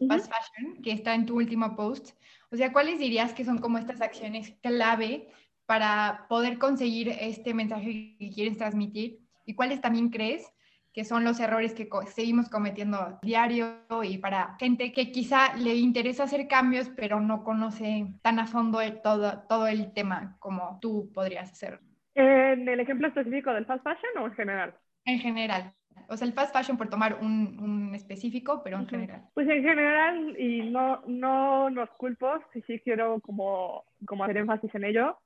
fast 0.08 0.32
fashion, 0.32 0.82
que 0.82 0.92
está 0.92 1.14
en 1.14 1.26
tu 1.26 1.36
último 1.36 1.74
post, 1.74 2.16
o 2.52 2.56
sea, 2.56 2.72
¿cuáles 2.72 3.00
dirías 3.00 3.34
que 3.34 3.44
son 3.44 3.58
como 3.58 3.78
estas 3.78 4.00
acciones 4.00 4.52
clave 4.62 5.28
para 5.70 6.26
poder 6.28 6.58
conseguir 6.58 7.10
este 7.20 7.54
mensaje 7.54 8.16
que 8.18 8.30
quieres 8.34 8.58
transmitir? 8.58 9.20
¿Y 9.46 9.54
cuáles 9.54 9.80
también 9.80 10.08
crees 10.10 10.52
que 10.92 11.04
son 11.04 11.22
los 11.22 11.38
errores 11.38 11.74
que 11.74 11.88
seguimos 12.08 12.48
cometiendo 12.48 13.20
diario 13.22 13.86
y 14.02 14.18
para 14.18 14.56
gente 14.58 14.92
que 14.92 15.12
quizá 15.12 15.54
le 15.54 15.76
interesa 15.76 16.24
hacer 16.24 16.48
cambios, 16.48 16.88
pero 16.96 17.20
no 17.20 17.44
conoce 17.44 18.12
tan 18.20 18.40
a 18.40 18.48
fondo 18.48 18.80
todo, 19.00 19.44
todo 19.48 19.68
el 19.68 19.92
tema 19.92 20.36
como 20.40 20.80
tú 20.82 21.12
podrías 21.14 21.52
hacer? 21.52 21.78
¿En 22.16 22.68
el 22.68 22.80
ejemplo 22.80 23.06
específico 23.06 23.52
del 23.52 23.64
fast 23.64 23.84
fashion 23.84 24.24
o 24.24 24.26
en 24.26 24.34
general? 24.34 24.74
En 25.04 25.20
general. 25.20 25.72
O 26.08 26.16
sea, 26.16 26.26
el 26.26 26.32
fast 26.32 26.52
fashion 26.52 26.78
por 26.78 26.90
tomar 26.90 27.18
un, 27.22 27.60
un 27.60 27.94
específico, 27.94 28.60
pero 28.64 28.76
en 28.76 28.88
general. 28.88 29.22
Pues 29.34 29.48
en 29.48 29.62
general, 29.62 30.34
y 30.36 30.68
no, 30.68 31.00
no 31.06 31.70
nos 31.70 31.90
culpo, 31.90 32.40
si 32.52 32.60
sí 32.62 32.80
quiero 32.80 33.20
como, 33.20 33.84
como 34.04 34.24
hacer 34.24 34.38
énfasis 34.38 34.74
en 34.74 34.82
ello, 34.82 35.16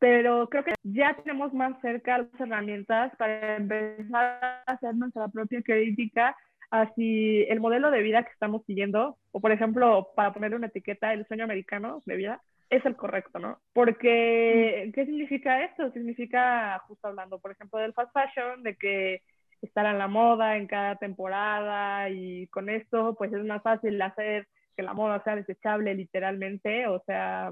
pero 0.00 0.48
creo 0.48 0.64
que 0.64 0.74
ya 0.82 1.14
tenemos 1.14 1.54
más 1.54 1.80
cerca 1.80 2.18
las 2.18 2.40
herramientas 2.40 3.12
para 3.16 3.56
empezar 3.56 4.40
a 4.42 4.72
hacer 4.72 4.96
nuestra 4.96 5.28
propia 5.28 5.62
crítica 5.62 6.34
así 6.70 7.44
el 7.48 7.60
modelo 7.60 7.90
de 7.90 8.02
vida 8.02 8.22
que 8.24 8.32
estamos 8.32 8.64
siguiendo, 8.64 9.18
o 9.32 9.40
por 9.40 9.52
ejemplo, 9.52 10.08
para 10.14 10.32
ponerle 10.32 10.56
una 10.56 10.68
etiqueta, 10.68 11.12
el 11.12 11.26
sueño 11.26 11.44
americano 11.44 12.00
de 12.06 12.16
vida, 12.16 12.42
es 12.70 12.84
el 12.86 12.96
correcto, 12.96 13.38
¿no? 13.38 13.60
Porque, 13.72 14.86
mm. 14.86 14.92
¿qué 14.92 15.06
significa 15.06 15.64
esto? 15.64 15.90
Significa, 15.92 16.78
justo 16.86 17.08
hablando, 17.08 17.40
por 17.40 17.50
ejemplo, 17.50 17.80
del 17.80 17.92
fast 17.92 18.12
fashion, 18.12 18.62
de 18.62 18.76
que 18.76 19.22
estar 19.60 19.84
a 19.84 19.92
la 19.92 20.08
moda 20.08 20.56
en 20.56 20.66
cada 20.66 20.96
temporada 20.96 22.08
y 22.08 22.46
con 22.46 22.68
esto, 22.70 23.14
pues 23.18 23.32
es 23.32 23.44
más 23.44 23.62
fácil 23.62 24.00
hacer 24.00 24.46
que 24.76 24.82
la 24.82 24.94
moda 24.94 25.22
sea 25.24 25.36
desechable 25.36 25.94
literalmente, 25.94 26.86
o 26.86 27.02
sea, 27.04 27.50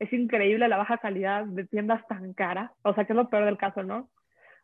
es 0.00 0.12
increíble 0.12 0.66
la 0.66 0.78
baja 0.78 0.98
calidad 0.98 1.44
de 1.44 1.66
tiendas 1.66 2.04
tan 2.08 2.32
caras, 2.32 2.72
o 2.82 2.94
sea, 2.94 3.04
que 3.04 3.12
es 3.12 3.16
lo 3.16 3.28
peor 3.28 3.44
del 3.44 3.58
caso, 3.58 3.82
¿no? 3.82 4.10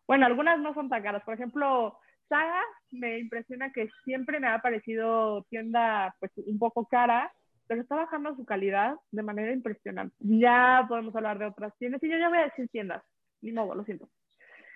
Bueno, 0.07 0.27
algunas 0.27 0.59
no 0.59 0.75
son 0.75 0.89
tan 0.89 1.03
caras, 1.03 1.23
por 1.25 1.35
ejemplo, 1.35 1.97
Saga 2.29 2.61
me 2.91 3.19
impresiona 3.19 3.71
que 3.71 3.89
siempre 4.05 4.41
me 4.41 4.49
ha 4.49 4.59
parecido 4.61 5.45
tienda 5.45 6.15
pues 6.19 6.33
un 6.39 6.59
poco 6.59 6.87
cara, 6.87 7.33
pero 7.69 7.83
está 7.83 7.97
bajando 7.97 8.35
su 8.35 8.45
calidad 8.45 8.97
de 9.11 9.23
manera 9.23 9.53
impresionante. 9.53 10.17
Ya 10.21 10.85
podemos 10.89 11.15
hablar 11.15 11.39
de 11.39 11.47
otras 11.47 11.77
tiendas, 11.79 12.03
y 12.03 12.11
yo 12.11 12.17
ya 12.17 12.31
voy 12.31 12.39
a 12.39 12.45
decir 12.45 12.69
tiendas, 12.69 13.05
ni 13.43 13.53
modo, 13.53 13.75
lo 13.75 13.85
siento. 13.85 14.09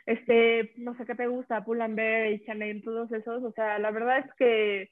Este, 0.05 0.73
no 0.76 0.95
sé 0.97 1.07
qué 1.07 1.14
te 1.14 1.26
gusta, 1.26 1.64
Pull&Bear, 1.64 2.38
Chanel, 2.45 2.83
todos 2.83 3.11
esos, 3.12 3.43
o 3.43 3.52
sea, 3.52 3.79
la 3.79 3.90
verdad 3.90 4.19
es 4.19 4.35
que 4.35 4.90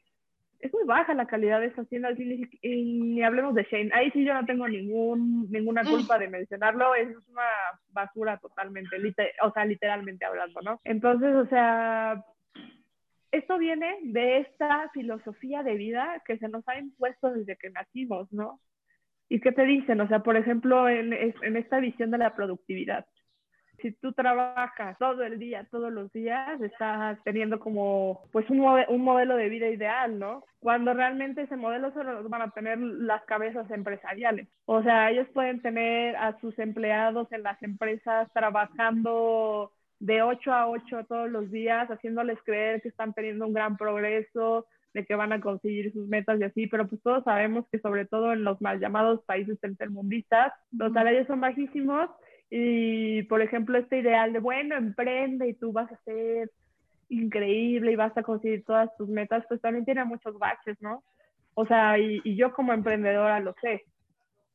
es 0.61 0.73
muy 0.73 0.85
baja 0.85 1.15
la 1.15 1.27
calidad 1.27 1.61
de 1.61 1.67
esas 1.67 1.89
tiendas 1.89 2.19
y 2.19 2.49
ni, 2.63 3.23
hablemos 3.23 3.55
de 3.55 3.67
Shane. 3.71 3.91
Ahí 3.93 4.11
sí 4.11 4.25
yo 4.25 4.35
no 4.35 4.45
tengo 4.45 4.69
ningún, 4.69 5.49
ninguna 5.51 5.85
mm. 5.85 5.89
culpa 5.89 6.19
de 6.19 6.29
mencionarlo, 6.29 6.95
es 6.95 7.09
una 7.29 7.43
basura 7.91 8.39
totalmente, 8.39 8.97
o 9.43 9.53
sea, 9.53 9.65
literalmente 9.65 10.25
hablando, 10.25 10.61
¿no? 10.63 10.81
Entonces, 10.85 11.35
o 11.35 11.47
sea, 11.47 12.25
esto 13.31 13.59
viene 13.59 13.99
de 14.03 14.39
esta 14.39 14.91
filosofía 14.93 15.63
de 15.63 15.75
vida 15.75 16.23
que 16.27 16.39
se 16.39 16.49
nos 16.49 16.67
ha 16.69 16.79
impuesto 16.79 17.31
desde 17.31 17.57
que 17.57 17.71
nacimos, 17.71 18.33
¿no? 18.33 18.61
¿Y 19.29 19.41
qué 19.41 19.53
te 19.53 19.65
dicen? 19.65 20.01
O 20.01 20.09
sea, 20.09 20.21
por 20.21 20.37
ejemplo, 20.37 20.89
en, 20.89 21.13
en 21.13 21.57
esta 21.57 21.79
visión 21.81 22.11
de 22.11 22.19
la 22.19 22.35
productividad. 22.35 23.07
Si 23.81 23.93
tú 23.93 24.13
trabajas 24.13 24.99
todo 24.99 25.23
el 25.23 25.39
día, 25.39 25.67
todos 25.71 25.93
los 25.93 26.13
días, 26.13 26.61
estás 26.61 27.19
teniendo 27.25 27.61
como 27.61 28.23
pues 28.33 28.49
un, 28.51 28.59
mode- 28.59 28.87
un 28.89 29.03
modelo 29.03 29.37
de 29.37 29.49
vida 29.49 29.69
ideal, 29.69 30.19
¿no? 30.19 30.45
Cuando 30.61 30.93
realmente 30.95 31.43
ese 31.43 31.57
modelo 31.57 31.93
solo 31.93 32.23
lo 32.23 32.29
van 32.29 32.43
a 32.43 32.51
tener 32.51 32.79
las 32.79 33.25
cabezas 33.25 33.71
empresariales. 33.71 34.49
O 34.67 34.83
sea, 34.83 35.11
ellos 35.11 35.29
pueden 35.33 35.63
tener 35.63 36.17
a 36.17 36.39
sus 36.41 36.59
empleados 36.59 37.31
en 37.33 37.43
las 37.45 37.63
empresas 37.63 38.29
trabajando 38.33 39.73
de 40.01 40.23
8 40.23 40.53
a 40.53 40.69
8 40.69 41.05
todos 41.09 41.31
los 41.31 41.51
días, 41.51 41.89
haciéndoles 41.91 42.39
creer 42.45 42.83
que 42.83 42.89
están 42.89 43.13
teniendo 43.15 43.47
un 43.47 43.53
gran 43.53 43.77
progreso, 43.77 44.67
de 44.95 45.05
que 45.05 45.15
van 45.15 45.33
a 45.33 45.41
conseguir 45.41 45.93
sus 45.93 46.09
metas 46.09 46.41
y 46.41 46.45
así, 46.45 46.67
pero 46.67 46.89
pues 46.89 47.03
todos 47.03 47.23
sabemos 47.25 47.67
que 47.71 47.79
sobre 47.79 48.07
todo 48.07 48.33
en 48.33 48.43
los 48.45 48.61
mal 48.61 48.81
llamados 48.81 49.23
países 49.25 49.61
tercermundistas, 49.61 50.53
los 50.73 50.93
salarios 50.93 51.27
son 51.27 51.41
bajísimos 51.41 52.09
y, 52.51 53.23
por 53.25 53.43
ejemplo, 53.43 53.79
este 53.79 53.99
ideal 53.99 54.33
de, 54.33 54.39
bueno, 54.39 54.77
emprende 54.77 55.49
y 55.49 55.55
tú 55.55 55.73
vas 55.73 55.91
a 55.93 56.03
ser 56.05 56.51
increíble 57.09 57.93
y 57.93 57.97
vas 57.97 58.17
a 58.17 58.23
conseguir 58.23 58.65
todas 58.65 58.95
tus 58.97 59.09
metas, 59.09 59.45
pues 59.49 59.61
también 59.61 59.85
tiene 59.85 60.05
muchos 60.05 60.39
baches, 60.39 60.81
¿no? 60.81 61.03
O 61.55 61.67
sea, 61.67 61.99
y, 61.99 62.21
y 62.25 62.37
yo 62.37 62.53
como 62.53 62.73
emprendedora 62.73 63.41
lo 63.41 63.55
sé. 63.61 63.85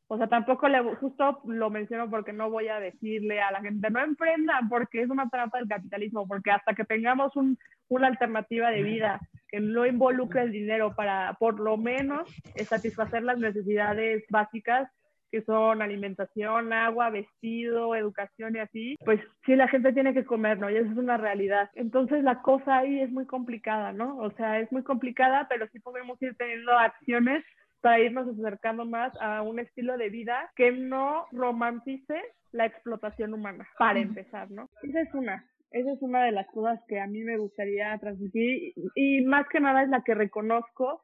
O 0.07 0.17
sea, 0.17 0.27
tampoco 0.27 0.67
le, 0.67 0.81
justo 0.95 1.41
lo 1.45 1.69
menciono 1.69 2.09
porque 2.09 2.33
no 2.33 2.49
voy 2.49 2.67
a 2.67 2.79
decirle 2.79 3.41
a 3.41 3.51
la 3.51 3.61
gente, 3.61 3.89
no 3.89 3.99
emprendan 3.99 4.69
porque 4.69 5.01
es 5.01 5.09
una 5.09 5.29
trampa 5.29 5.57
del 5.57 5.67
capitalismo, 5.67 6.27
porque 6.27 6.51
hasta 6.51 6.73
que 6.73 6.85
tengamos 6.85 7.35
un, 7.35 7.57
una 7.87 8.07
alternativa 8.07 8.69
de 8.69 8.83
vida 8.83 9.19
que 9.47 9.59
no 9.59 9.85
involucre 9.85 10.41
el 10.41 10.51
dinero 10.51 10.93
para 10.95 11.35
por 11.39 11.59
lo 11.59 11.77
menos 11.77 12.29
satisfacer 12.67 13.23
las 13.23 13.39
necesidades 13.39 14.23
básicas 14.29 14.89
que 15.33 15.41
son 15.45 15.81
alimentación, 15.81 16.71
agua, 16.73 17.09
vestido, 17.09 17.95
educación 17.95 18.55
y 18.55 18.59
así, 18.59 18.95
pues 19.03 19.19
sí 19.47 19.55
la 19.55 19.67
gente 19.67 19.91
tiene 19.91 20.13
que 20.13 20.25
comer, 20.25 20.59
¿no? 20.59 20.69
Y 20.69 20.75
eso 20.75 20.91
es 20.91 20.97
una 20.97 21.17
realidad. 21.17 21.71
Entonces 21.73 22.23
la 22.23 22.43
cosa 22.43 22.77
ahí 22.77 22.99
es 22.99 23.11
muy 23.11 23.25
complicada, 23.25 23.91
¿no? 23.93 24.15
O 24.19 24.29
sea, 24.33 24.59
es 24.59 24.71
muy 24.71 24.83
complicada, 24.83 25.47
pero 25.49 25.67
sí 25.69 25.79
podemos 25.79 26.21
ir 26.21 26.35
teniendo 26.35 26.71
acciones 26.73 27.43
para 27.81 27.99
irnos 27.99 28.27
acercando 28.27 28.85
más 28.85 29.11
a 29.19 29.41
un 29.41 29.57
estilo 29.57 29.97
de 29.97 30.11
vida 30.11 30.51
que 30.55 30.71
no 30.71 31.25
romantice 31.31 32.21
la 32.51 32.67
explotación 32.67 33.33
humana, 33.33 33.67
para 33.79 33.99
empezar, 33.99 34.51
¿no? 34.51 34.69
Esa 34.83 35.01
es 35.01 35.11
una. 35.15 35.43
Esa 35.71 35.93
es 35.93 36.01
una 36.03 36.25
de 36.25 36.31
las 36.31 36.45
cosas 36.49 36.79
que 36.87 36.99
a 36.99 37.07
mí 37.07 37.23
me 37.23 37.37
gustaría 37.37 37.97
transmitir 37.97 38.71
y, 38.75 39.19
y 39.19 39.25
más 39.25 39.47
que 39.47 39.59
nada 39.59 39.81
es 39.81 39.89
la 39.89 40.03
que 40.03 40.13
reconozco 40.13 41.01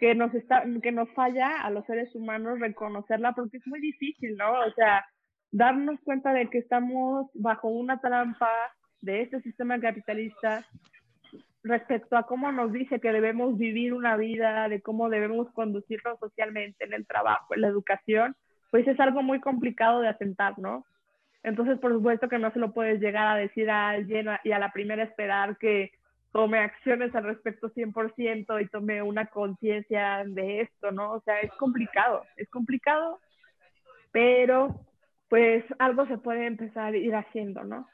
que 0.00 0.14
nos 0.14 0.34
está 0.34 0.64
que 0.82 0.92
nos 0.92 1.10
falla 1.10 1.60
a 1.60 1.68
los 1.68 1.84
seres 1.84 2.14
humanos 2.14 2.58
reconocerla 2.58 3.32
porque 3.32 3.58
es 3.58 3.66
muy 3.66 3.80
difícil, 3.80 4.34
¿no? 4.34 4.50
O 4.50 4.72
sea, 4.72 5.04
darnos 5.52 6.00
cuenta 6.00 6.32
de 6.32 6.48
que 6.48 6.56
estamos 6.56 7.30
bajo 7.34 7.68
una 7.68 8.00
trampa 8.00 8.50
de 9.02 9.20
este 9.20 9.42
sistema 9.42 9.78
capitalista 9.78 10.64
respecto 11.62 12.16
a 12.16 12.22
cómo 12.22 12.50
nos 12.50 12.72
dice 12.72 12.98
que 12.98 13.12
debemos 13.12 13.58
vivir 13.58 13.92
una 13.92 14.16
vida, 14.16 14.70
de 14.70 14.80
cómo 14.80 15.10
debemos 15.10 15.52
conducirnos 15.52 16.18
socialmente 16.18 16.86
en 16.86 16.94
el 16.94 17.06
trabajo, 17.06 17.54
en 17.54 17.60
la 17.60 17.68
educación, 17.68 18.34
pues 18.70 18.88
es 18.88 18.98
algo 19.00 19.22
muy 19.22 19.40
complicado 19.40 20.00
de 20.00 20.08
asentar, 20.08 20.58
¿no? 20.58 20.86
Entonces, 21.42 21.78
por 21.78 21.92
supuesto 21.92 22.30
que 22.30 22.38
no 22.38 22.50
se 22.52 22.58
lo 22.58 22.72
puedes 22.72 23.00
llegar 23.02 23.26
a 23.26 23.38
decir 23.38 23.68
a 23.68 23.90
alguien 23.90 24.28
y 24.44 24.52
a 24.52 24.58
la 24.58 24.72
primera 24.72 25.02
esperar 25.02 25.58
que 25.58 25.90
tome 26.32 26.58
acciones 26.58 27.14
al 27.14 27.24
respecto 27.24 27.70
100% 27.70 28.62
y 28.62 28.68
tome 28.68 29.02
una 29.02 29.26
conciencia 29.26 30.22
de 30.26 30.62
esto, 30.62 30.92
¿no? 30.92 31.12
O 31.12 31.20
sea, 31.22 31.40
es 31.40 31.52
complicado, 31.52 32.24
es 32.36 32.48
complicado, 32.50 33.18
pero 34.12 34.80
pues 35.28 35.64
algo 35.78 36.06
se 36.06 36.18
puede 36.18 36.46
empezar 36.46 36.92
a 36.92 36.96
ir 36.96 37.14
haciendo, 37.14 37.64
¿no? 37.64 37.88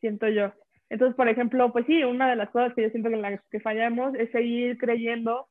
Siento 0.00 0.28
yo. 0.28 0.52
Entonces, 0.90 1.16
por 1.16 1.28
ejemplo, 1.28 1.72
pues 1.72 1.86
sí, 1.86 2.04
una 2.04 2.28
de 2.28 2.36
las 2.36 2.50
cosas 2.50 2.74
que 2.74 2.82
yo 2.82 2.90
siento 2.90 3.08
que 3.08 3.40
que 3.50 3.60
fallamos 3.60 4.14
es 4.14 4.30
seguir 4.30 4.78
creyendo 4.78 5.48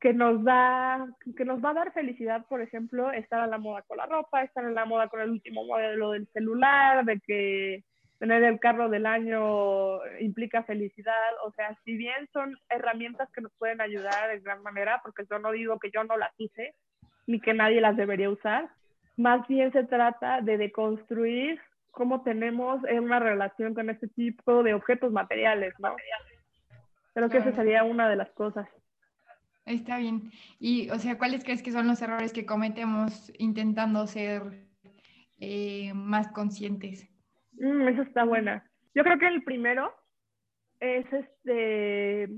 que 0.00 0.12
nos 0.12 0.44
da, 0.44 1.06
que 1.36 1.44
nos 1.44 1.64
va 1.64 1.70
a 1.70 1.74
dar 1.74 1.92
felicidad, 1.92 2.46
por 2.46 2.60
ejemplo, 2.60 3.10
estar 3.12 3.40
a 3.40 3.46
la 3.46 3.58
moda 3.58 3.82
con 3.82 3.96
la 3.96 4.06
ropa, 4.06 4.42
estar 4.42 4.64
a 4.64 4.70
la 4.70 4.84
moda 4.84 5.08
con 5.08 5.20
el 5.20 5.30
último 5.30 5.64
modelo 5.64 6.12
del 6.12 6.26
celular, 6.28 7.04
de 7.04 7.20
que 7.20 7.84
tener 8.18 8.42
el 8.44 8.58
carro 8.60 8.88
del 8.88 9.06
año 9.06 9.98
implica 10.20 10.62
felicidad, 10.64 11.14
o 11.44 11.52
sea, 11.52 11.76
si 11.84 11.96
bien 11.96 12.28
son 12.32 12.56
herramientas 12.68 13.30
que 13.32 13.40
nos 13.40 13.52
pueden 13.58 13.80
ayudar 13.80 14.28
de 14.28 14.40
gran 14.40 14.62
manera, 14.62 15.00
porque 15.02 15.24
yo 15.30 15.38
no 15.38 15.52
digo 15.52 15.78
que 15.78 15.90
yo 15.90 16.04
no 16.04 16.16
las 16.16 16.32
use, 16.38 16.74
ni 17.26 17.40
que 17.40 17.54
nadie 17.54 17.80
las 17.80 17.96
debería 17.96 18.30
usar, 18.30 18.70
más 19.16 19.46
bien 19.48 19.72
se 19.72 19.84
trata 19.84 20.40
de 20.40 20.58
deconstruir 20.58 21.60
cómo 21.90 22.22
tenemos 22.22 22.80
una 22.90 23.18
relación 23.18 23.74
con 23.74 23.88
este 23.90 24.08
tipo 24.08 24.62
de 24.62 24.74
objetos 24.74 25.12
materiales, 25.12 25.74
¿no? 25.78 25.96
Creo 27.14 27.30
que 27.30 27.38
esa 27.38 27.52
sería 27.52 27.84
una 27.84 28.08
de 28.10 28.16
las 28.16 28.30
cosas. 28.32 28.68
Está 29.64 29.98
bien. 29.98 30.30
Y, 30.60 30.90
o 30.90 30.98
sea, 30.98 31.16
¿cuáles 31.18 31.42
crees 31.42 31.62
que 31.62 31.72
son 31.72 31.86
los 31.86 32.00
errores 32.02 32.32
que 32.32 32.46
cometemos 32.46 33.32
intentando 33.38 34.06
ser 34.06 34.68
eh, 35.40 35.92
más 35.94 36.28
conscientes? 36.28 37.08
Mm, 37.58 37.88
eso 37.88 38.02
está 38.02 38.24
buena. 38.24 38.64
Yo 38.94 39.04
creo 39.04 39.18
que 39.18 39.28
el 39.28 39.42
primero 39.42 39.92
es 40.80 41.06
este 41.12 42.28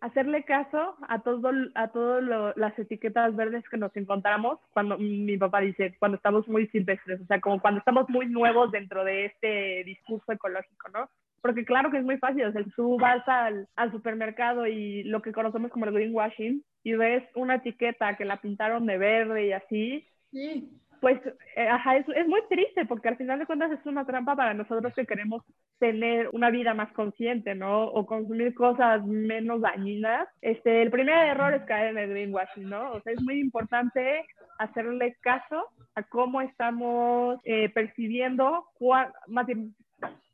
hacerle 0.00 0.44
caso 0.44 0.96
a 1.08 1.22
todo 1.22 1.50
a 1.74 1.88
todas 1.88 2.54
las 2.56 2.78
etiquetas 2.78 3.34
verdes 3.34 3.66
que 3.70 3.78
nos 3.78 3.94
encontramos 3.96 4.58
cuando 4.72 4.98
mi 4.98 5.36
papá 5.38 5.60
dice 5.60 5.96
cuando 5.98 6.16
estamos 6.16 6.46
muy 6.46 6.66
silvestres, 6.68 7.22
o 7.22 7.26
sea, 7.26 7.40
como 7.40 7.60
cuando 7.60 7.78
estamos 7.78 8.08
muy 8.10 8.26
nuevos 8.26 8.70
dentro 8.70 9.02
de 9.02 9.26
este 9.26 9.82
discurso 9.84 10.30
ecológico, 10.32 10.88
¿no? 10.92 11.08
Porque 11.40 11.64
claro 11.64 11.90
que 11.90 11.98
es 11.98 12.04
muy 12.04 12.18
fácil, 12.18 12.44
o 12.44 12.52
sea, 12.52 12.62
tú 12.76 12.98
vas 12.98 13.26
al, 13.26 13.66
al 13.76 13.92
supermercado 13.92 14.66
y 14.66 15.04
lo 15.04 15.22
que 15.22 15.32
conocemos 15.32 15.70
como 15.70 15.86
el 15.86 15.92
greenwashing 15.92 16.62
y 16.82 16.94
ves 16.94 17.24
una 17.34 17.56
etiqueta 17.56 18.16
que 18.16 18.24
la 18.26 18.40
pintaron 18.42 18.84
de 18.86 18.98
verde 18.98 19.46
y 19.46 19.52
así, 19.52 20.06
Sí. 20.34 20.68
Pues, 21.04 21.20
eh, 21.56 21.68
ajá, 21.68 21.98
es, 21.98 22.08
es 22.16 22.26
muy 22.26 22.40
triste 22.48 22.86
porque 22.86 23.08
al 23.08 23.18
final 23.18 23.38
de 23.38 23.44
cuentas 23.44 23.70
es 23.72 23.84
una 23.84 24.06
trampa 24.06 24.34
para 24.34 24.54
nosotros 24.54 24.94
que 24.94 25.04
queremos 25.04 25.42
tener 25.78 26.30
una 26.32 26.48
vida 26.48 26.72
más 26.72 26.90
consciente, 26.94 27.54
¿no? 27.54 27.84
O 27.88 28.06
consumir 28.06 28.54
cosas 28.54 29.04
menos 29.04 29.60
dañinas. 29.60 30.26
Este, 30.40 30.80
el 30.80 30.90
primer 30.90 31.28
error 31.28 31.52
es 31.52 31.62
caer 31.64 31.88
en 31.90 31.98
el 31.98 32.08
greenwashing, 32.08 32.70
¿no? 32.70 32.92
O 32.92 33.02
sea, 33.02 33.12
es 33.12 33.20
muy 33.22 33.38
importante 33.38 34.24
hacerle 34.58 35.14
caso 35.20 35.66
a 35.94 36.02
cómo 36.04 36.40
estamos 36.40 37.38
eh, 37.44 37.68
percibiendo, 37.68 38.64
cua- 38.80 39.12
más 39.26 39.46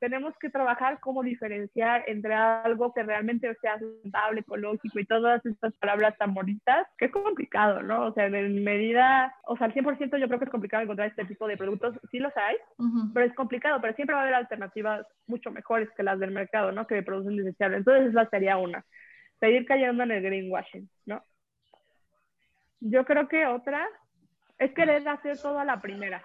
tenemos 0.00 0.34
que 0.38 0.48
trabajar 0.48 0.98
cómo 0.98 1.22
diferenciar 1.22 2.04
entre 2.06 2.34
algo 2.34 2.92
que 2.92 3.02
realmente 3.02 3.54
sea 3.60 3.78
sustentable, 3.78 4.40
ecológico 4.40 4.98
y 4.98 5.04
todas 5.04 5.44
estas 5.44 5.74
palabras 5.74 6.16
tan 6.16 6.32
bonitas, 6.32 6.86
que 6.96 7.04
es 7.04 7.12
complicado, 7.12 7.82
¿no? 7.82 8.06
O 8.06 8.12
sea, 8.14 8.26
en 8.26 8.64
medida, 8.64 9.34
o 9.44 9.56
sea, 9.58 9.66
al 9.66 9.74
100% 9.74 10.18
yo 10.18 10.26
creo 10.26 10.38
que 10.38 10.46
es 10.46 10.50
complicado 10.50 10.82
encontrar 10.82 11.08
este 11.08 11.26
tipo 11.26 11.46
de 11.46 11.58
productos, 11.58 12.00
sí 12.10 12.18
los 12.18 12.34
hay, 12.36 12.56
Ujú. 12.78 13.12
pero 13.12 13.26
es 13.26 13.34
complicado, 13.34 13.80
pero 13.80 13.94
siempre 13.94 14.14
va 14.14 14.20
a 14.20 14.24
haber 14.24 14.34
alternativas 14.34 15.06
mucho 15.26 15.50
mejores 15.50 15.90
que 15.94 16.02
las 16.02 16.18
del 16.18 16.30
mercado, 16.30 16.72
¿no? 16.72 16.86
Que 16.86 17.02
producen 17.02 17.36
desechables. 17.36 17.80
Entonces 17.80 18.08
esa 18.08 18.28
sería 18.30 18.56
una, 18.56 18.84
seguir 19.38 19.66
cayendo 19.66 20.02
en 20.02 20.12
el 20.12 20.22
greenwashing, 20.22 20.88
¿no? 21.04 21.22
Yo 22.80 23.04
creo 23.04 23.28
que 23.28 23.46
otra 23.46 23.86
es 24.58 24.72
querer 24.72 25.06
hacer 25.06 25.38
todo 25.38 25.58
a 25.58 25.64
la 25.66 25.82
primera. 25.82 26.22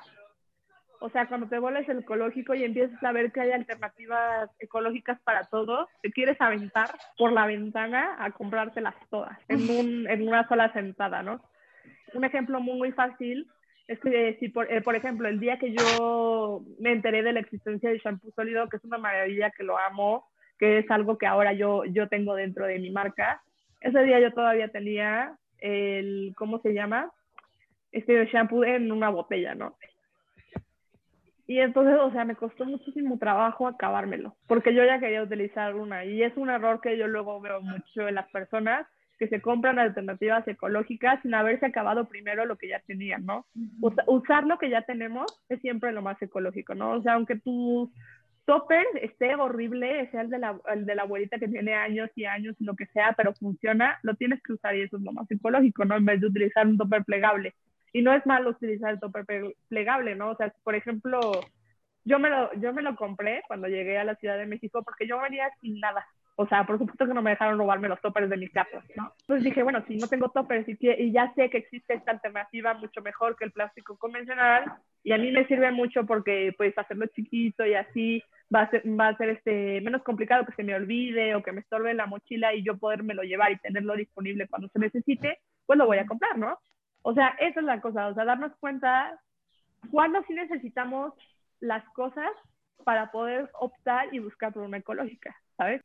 O 1.05 1.09
sea, 1.11 1.27
cuando 1.27 1.47
te 1.47 1.59
vuelves 1.59 1.87
el 1.87 1.99
ecológico 1.99 2.55
y 2.55 2.63
empiezas 2.63 3.01
a 3.03 3.11
ver 3.11 3.31
que 3.31 3.39
hay 3.39 3.51
alternativas 3.51 4.49
ecológicas 4.57 5.21
para 5.21 5.43
todo, 5.43 5.87
te 6.01 6.11
quieres 6.11 6.35
aventar 6.41 6.89
por 7.15 7.31
la 7.31 7.45
ventana 7.45 8.15
a 8.17 8.31
comprártelas 8.31 8.95
todas 9.11 9.37
en, 9.47 9.69
un, 9.69 10.09
en 10.09 10.27
una 10.27 10.47
sola 10.47 10.73
sentada, 10.73 11.21
¿no? 11.21 11.43
Un 12.15 12.23
ejemplo 12.23 12.59
muy, 12.59 12.79
muy 12.79 12.91
fácil 12.91 13.47
es 13.87 13.99
que 13.99 14.35
si, 14.39 14.49
por, 14.49 14.73
eh, 14.73 14.81
por 14.81 14.95
ejemplo, 14.95 15.27
el 15.27 15.39
día 15.39 15.59
que 15.59 15.75
yo 15.75 16.63
me 16.79 16.93
enteré 16.93 17.21
de 17.21 17.33
la 17.33 17.41
existencia 17.41 17.91
del 17.91 18.01
shampoo 18.01 18.31
sólido, 18.31 18.67
que 18.67 18.77
es 18.77 18.83
una 18.83 18.97
maravilla, 18.97 19.51
que 19.51 19.63
lo 19.63 19.77
amo, 19.77 20.25
que 20.57 20.79
es 20.79 20.89
algo 20.89 21.19
que 21.19 21.27
ahora 21.27 21.53
yo, 21.53 21.85
yo 21.85 22.07
tengo 22.07 22.33
dentro 22.33 22.65
de 22.65 22.79
mi 22.79 22.89
marca, 22.89 23.43
ese 23.79 24.01
día 24.05 24.19
yo 24.19 24.33
todavía 24.33 24.69
tenía 24.69 25.37
el, 25.59 26.33
¿cómo 26.35 26.57
se 26.61 26.73
llama? 26.73 27.11
Este 27.91 28.25
shampoo 28.25 28.63
en 28.63 28.91
una 28.91 29.09
botella, 29.09 29.53
¿no? 29.53 29.77
Y 31.47 31.59
entonces, 31.59 31.95
o 31.99 32.11
sea, 32.11 32.25
me 32.25 32.35
costó 32.35 32.65
muchísimo 32.65 33.19
trabajo 33.19 33.67
acabármelo, 33.67 34.35
porque 34.47 34.73
yo 34.73 34.83
ya 34.83 34.99
quería 34.99 35.21
utilizar 35.23 35.75
una. 35.75 36.03
Y 36.05 36.23
es 36.23 36.35
un 36.37 36.49
error 36.49 36.81
que 36.81 36.97
yo 36.97 37.07
luego 37.07 37.39
veo 37.39 37.61
mucho 37.61 38.07
en 38.07 38.15
las 38.15 38.27
personas 38.31 38.87
que 39.19 39.27
se 39.29 39.41
compran 39.41 39.79
alternativas 39.79 40.45
ecológicas 40.47 41.21
sin 41.21 41.33
haberse 41.35 41.67
acabado 41.67 42.05
primero 42.05 42.45
lo 42.45 42.57
que 42.57 42.67
ya 42.67 42.79
tenían, 42.81 43.25
¿no? 43.25 43.45
Usa- 43.79 44.03
usar 44.07 44.43
lo 44.45 44.57
que 44.57 44.69
ya 44.69 44.81
tenemos 44.81 45.25
es 45.47 45.61
siempre 45.61 45.91
lo 45.93 46.01
más 46.01 46.21
ecológico, 46.21 46.75
¿no? 46.75 46.91
O 46.91 47.01
sea, 47.01 47.13
aunque 47.13 47.37
tu 47.37 47.91
topper 48.45 48.85
esté 49.01 49.35
horrible, 49.35 50.09
sea 50.11 50.21
el 50.21 50.29
de, 50.29 50.39
la, 50.39 50.59
el 50.73 50.85
de 50.85 50.95
la 50.95 51.03
abuelita 51.03 51.39
que 51.39 51.47
tiene 51.47 51.73
años 51.75 52.09
y 52.15 52.25
años, 52.25 52.55
lo 52.59 52.75
que 52.75 52.85
sea, 52.87 53.13
pero 53.15 53.33
funciona, 53.33 53.97
lo 54.03 54.15
tienes 54.15 54.41
que 54.43 54.53
usar 54.53 54.75
y 54.75 54.81
eso 54.81 54.97
es 54.97 55.03
lo 55.03 55.13
más 55.13 55.29
ecológico, 55.31 55.85
¿no? 55.85 55.95
En 55.95 56.05
vez 56.05 56.19
de 56.21 56.27
utilizar 56.27 56.67
un 56.67 56.77
topper 56.77 57.03
plegable. 57.05 57.53
Y 57.95 58.01
no 58.01 58.13
es 58.13 58.25
malo 58.25 58.49
utilizar 58.49 58.91
el 58.91 58.99
topper 58.99 59.25
pe- 59.25 59.55
plegable, 59.69 60.15
¿no? 60.15 60.31
O 60.31 60.35
sea, 60.35 60.53
por 60.65 60.75
ejemplo, 60.75 61.31
yo 62.03 62.19
me 62.19 62.29
lo, 62.29 62.53
yo 62.55 62.73
me 62.73 62.81
lo 62.81 62.93
compré 62.97 63.41
cuando 63.47 63.69
llegué 63.69 63.97
a 63.97 64.03
la 64.03 64.15
Ciudad 64.15 64.37
de 64.37 64.45
México 64.45 64.83
porque 64.83 65.07
yo 65.07 65.17
venía 65.21 65.49
sin 65.61 65.79
nada. 65.79 66.05
O 66.35 66.45
sea, 66.45 66.65
por 66.65 66.77
supuesto 66.77 67.07
que 67.07 67.13
no 67.13 67.21
me 67.21 67.29
dejaron 67.29 67.57
robarme 67.57 67.87
los 67.87 68.01
toppers 68.01 68.29
de 68.29 68.35
mis 68.35 68.51
carros, 68.51 68.83
¿no? 68.97 69.13
Entonces 69.21 69.45
dije, 69.45 69.63
bueno, 69.63 69.81
si 69.87 69.95
no 69.95 70.07
tengo 70.09 70.27
toppers 70.27 70.67
y, 70.67 70.77
y 70.81 71.13
ya 71.13 71.33
sé 71.35 71.49
que 71.49 71.59
existe 71.59 71.93
esta 71.93 72.11
alternativa 72.11 72.73
mucho 72.73 73.01
mejor 73.01 73.37
que 73.37 73.45
el 73.45 73.53
plástico 73.53 73.97
convencional, 73.97 74.65
y 75.01 75.13
a 75.13 75.17
mí 75.17 75.31
me 75.31 75.47
sirve 75.47 75.71
mucho 75.71 76.05
porque 76.05 76.53
pues 76.57 76.77
hacerlo 76.77 77.05
chiquito 77.15 77.65
y 77.65 77.75
así 77.75 78.21
va 78.53 78.63
a 78.63 78.69
ser, 78.71 78.83
va 78.85 79.07
a 79.07 79.17
ser 79.17 79.29
este, 79.29 79.79
menos 79.79 80.03
complicado 80.03 80.45
que 80.45 80.51
se 80.51 80.63
me 80.63 80.75
olvide 80.75 81.33
o 81.35 81.41
que 81.43 81.53
me 81.53 81.61
estorbe 81.61 81.93
la 81.93 82.07
mochila 82.07 82.53
y 82.53 82.61
yo 82.61 82.77
podérmelo 82.77 83.23
llevar 83.23 83.53
y 83.53 83.57
tenerlo 83.59 83.95
disponible 83.95 84.49
cuando 84.49 84.67
se 84.67 84.79
necesite, 84.79 85.39
pues 85.65 85.79
lo 85.79 85.85
voy 85.85 85.99
a 85.99 86.05
comprar, 86.05 86.37
¿no? 86.37 86.59
O 87.07 87.13
sea, 87.13 87.35
esa 87.39 87.59
es 87.59 87.65
la 87.67 87.81
cosa, 87.81 88.07
o 88.07 88.15
sea, 88.15 88.25
darnos 88.25 88.51
cuenta 88.59 89.15
cuándo 89.91 90.23
sí 90.27 90.33
necesitamos 90.33 91.13
las 91.59 91.87
cosas 91.89 92.31
para 92.83 93.11
poder 93.11 93.47
optar 93.59 94.11
y 94.11 94.17
buscar 94.17 94.51
por 94.51 94.63
una 94.63 94.77
ecológica, 94.77 95.35
¿sabes? 95.55 95.83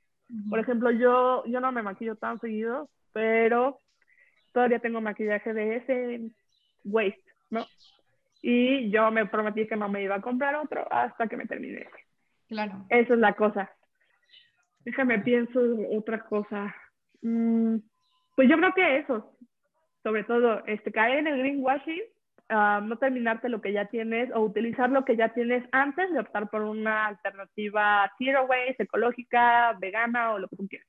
Por 0.49 0.59
ejemplo, 0.59 0.91
yo, 0.91 1.45
yo 1.45 1.61
no 1.61 1.73
me 1.73 1.83
maquillo 1.83 2.17
tan 2.17 2.41
seguido, 2.41 2.89
pero 3.13 3.81
todavía 4.55 4.79
tengo 4.79 5.03
maquillaje 5.03 5.53
de 5.53 5.77
ese 5.77 6.31
waste, 6.85 7.23
¿no? 7.51 7.67
Y 8.41 8.91
yo 8.91 9.11
me 9.11 9.27
prometí 9.27 9.67
que 9.67 9.77
no 9.77 9.91
me 9.91 10.03
iba 10.03 10.15
a 10.15 10.23
comprar 10.23 10.55
otro 10.55 10.91
hasta 10.91 11.29
que 11.29 11.37
me 11.37 11.45
termine 11.45 11.83
ese. 11.83 12.07
Claro. 12.49 12.87
Esa 12.89 13.13
es 13.13 13.21
la 13.21 13.35
cosa. 13.35 13.71
Déjame 14.87 15.19
pienso 15.19 15.61
otra 15.91 16.25
cosa. 16.25 16.75
Mm, 17.21 17.77
pues 18.35 18.49
yo 18.49 18.57
creo 18.57 18.73
que 18.73 18.97
eso, 19.01 19.37
sobre 20.03 20.25
todo, 20.25 20.65
este, 20.67 20.93
caer 20.93 21.19
en 21.19 21.27
el 21.27 21.39
greenwashing 21.39 22.03
Ah, 22.53 22.81
no 22.83 22.99
terminarte 22.99 23.49
lo 23.49 23.61
que 23.61 23.73
ya 23.73 23.85
tienes 23.85 24.29
o 24.35 24.41
utilizar 24.41 24.91
lo 24.91 25.05
que 25.05 25.17
ya 25.17 25.33
tienes 25.33 25.63
antes 25.71 26.13
de 26.13 26.19
optar 26.19 26.51
por 26.51 26.63
una 26.63 27.07
alternativa 27.07 28.11
zero 28.19 28.47
waste, 28.47 28.83
ecológica, 28.83 29.77
vegana 29.81 30.33
o 30.33 30.41
lo 30.41 30.49
que 30.49 30.57
tú 30.57 30.67
quieras. 30.67 30.89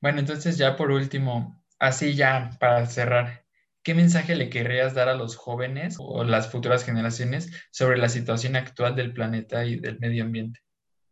Bueno, 0.00 0.18
entonces 0.18 0.58
ya 0.58 0.74
por 0.74 0.90
último, 0.90 1.62
así 1.78 2.16
ya 2.16 2.50
para 2.58 2.84
cerrar, 2.86 3.44
¿qué 3.84 3.94
mensaje 3.94 4.34
le 4.34 4.50
querrías 4.50 4.94
dar 4.94 5.08
a 5.08 5.14
los 5.14 5.36
jóvenes 5.36 5.98
o 6.00 6.24
las 6.24 6.50
futuras 6.50 6.84
generaciones 6.84 7.68
sobre 7.70 7.96
la 7.96 8.08
situación 8.08 8.56
actual 8.56 8.96
del 8.96 9.12
planeta 9.12 9.64
y 9.64 9.76
del 9.78 10.00
medio 10.00 10.24
ambiente? 10.24 10.58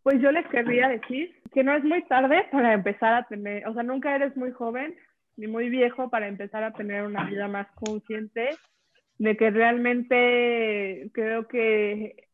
Pues 0.02 0.20
yo 0.20 0.32
les 0.32 0.46
querría 0.48 0.88
decir 0.88 1.40
que 1.54 1.62
no 1.62 1.76
es 1.76 1.84
muy 1.84 2.02
tarde 2.08 2.44
para 2.50 2.72
empezar 2.72 3.14
a 3.14 3.22
tener, 3.28 3.68
o 3.68 3.74
sea, 3.74 3.84
nunca 3.84 4.16
eres 4.16 4.36
muy 4.36 4.50
joven 4.50 4.96
ni 5.37 5.46
muy 5.46 5.68
viejo 5.68 6.11
para 6.11 6.29
empezar 6.29 6.62
a 6.62 6.72
tener 6.72 7.05
una 7.05 7.25
vida 7.25 7.49
más 7.49 7.66
consciente 7.75 8.51
de 9.18 9.37
que 9.37 9.51
realmente 9.51 11.11
creo 11.12 11.49
que 11.49 12.27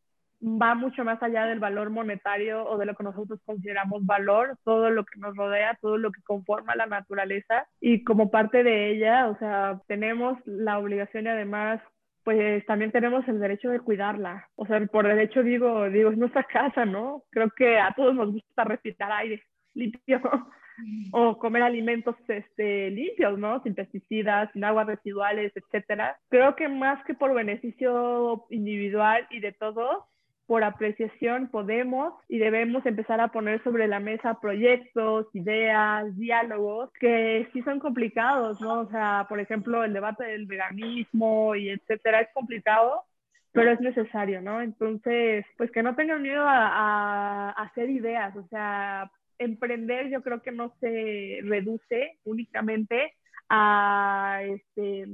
va 0.42 0.74
mucho 0.74 1.04
más 1.04 1.22
allá 1.22 1.46
del 1.46 1.60
valor 1.60 1.90
monetario 1.90 2.64
o 2.66 2.76
de 2.76 2.86
lo 2.86 2.94
que 2.94 3.04
nosotros 3.04 3.40
consideramos 3.44 4.04
valor, 4.04 4.58
todo 4.64 4.90
lo 4.90 5.04
que 5.04 5.20
nos 5.20 5.36
rodea, 5.36 5.78
todo 5.80 5.98
lo 5.98 6.10
que 6.10 6.20
conforma 6.22 6.74
la 6.74 6.86
naturaleza 6.86 7.66
y 7.80 8.02
como 8.02 8.30
parte 8.30 8.64
de 8.64 8.90
ella, 8.90 9.28
o 9.28 9.38
sea, 9.38 9.80
tenemos 9.86 10.38
la 10.44 10.78
obligación 10.78 11.26
y 11.26 11.28
además 11.28 11.80
pues 12.24 12.64
también 12.66 12.92
tenemos 12.92 13.26
el 13.26 13.40
derecho 13.40 13.70
de 13.70 13.80
cuidarla. 13.80 14.48
O 14.54 14.64
sea, 14.66 14.80
por 14.86 15.06
derecho 15.06 15.42
digo, 15.42 15.88
digo, 15.90 16.10
es 16.10 16.18
nuestra 16.18 16.44
casa, 16.44 16.84
¿no? 16.84 17.24
Creo 17.30 17.50
que 17.50 17.78
a 17.78 17.92
todos 17.94 18.14
nos 18.14 18.32
gusta 18.32 18.64
respirar 18.64 19.10
aire 19.12 19.42
limpio 19.74 20.20
o 21.12 21.38
comer 21.38 21.62
alimentos 21.62 22.16
este, 22.28 22.90
limpios, 22.90 23.38
¿no? 23.38 23.62
Sin 23.62 23.74
pesticidas, 23.74 24.50
sin 24.52 24.64
aguas 24.64 24.86
residuales, 24.86 25.52
etcétera. 25.54 26.16
Creo 26.28 26.56
que 26.56 26.68
más 26.68 27.04
que 27.04 27.14
por 27.14 27.34
beneficio 27.34 28.46
individual 28.50 29.26
y 29.30 29.40
de 29.40 29.52
todos, 29.52 30.04
por 30.46 30.64
apreciación 30.64 31.48
podemos 31.48 32.14
y 32.28 32.38
debemos 32.38 32.84
empezar 32.84 33.20
a 33.20 33.28
poner 33.28 33.62
sobre 33.62 33.88
la 33.88 34.00
mesa 34.00 34.38
proyectos, 34.40 35.26
ideas, 35.32 36.14
diálogos 36.18 36.90
que 37.00 37.48
sí 37.52 37.62
son 37.62 37.78
complicados, 37.78 38.60
¿no? 38.60 38.80
O 38.80 38.90
sea, 38.90 39.26
por 39.28 39.40
ejemplo, 39.40 39.84
el 39.84 39.92
debate 39.92 40.24
del 40.24 40.46
veganismo 40.46 41.54
y 41.54 41.70
etcétera 41.70 42.20
es 42.20 42.28
complicado, 42.34 43.04
pero 43.52 43.70
es 43.70 43.80
necesario, 43.80 44.42
¿no? 44.42 44.60
Entonces, 44.60 45.46
pues 45.56 45.70
que 45.70 45.82
no 45.82 45.94
tengan 45.94 46.22
miedo 46.22 46.42
a, 46.42 46.66
a, 46.66 47.50
a 47.50 47.62
hacer 47.62 47.88
ideas, 47.88 48.36
o 48.36 48.46
sea, 48.48 49.10
emprender 49.42 50.10
yo 50.10 50.22
creo 50.22 50.42
que 50.42 50.52
no 50.52 50.74
se 50.80 51.40
reduce 51.42 52.18
únicamente 52.24 53.12
a 53.48 54.40
este, 54.44 55.08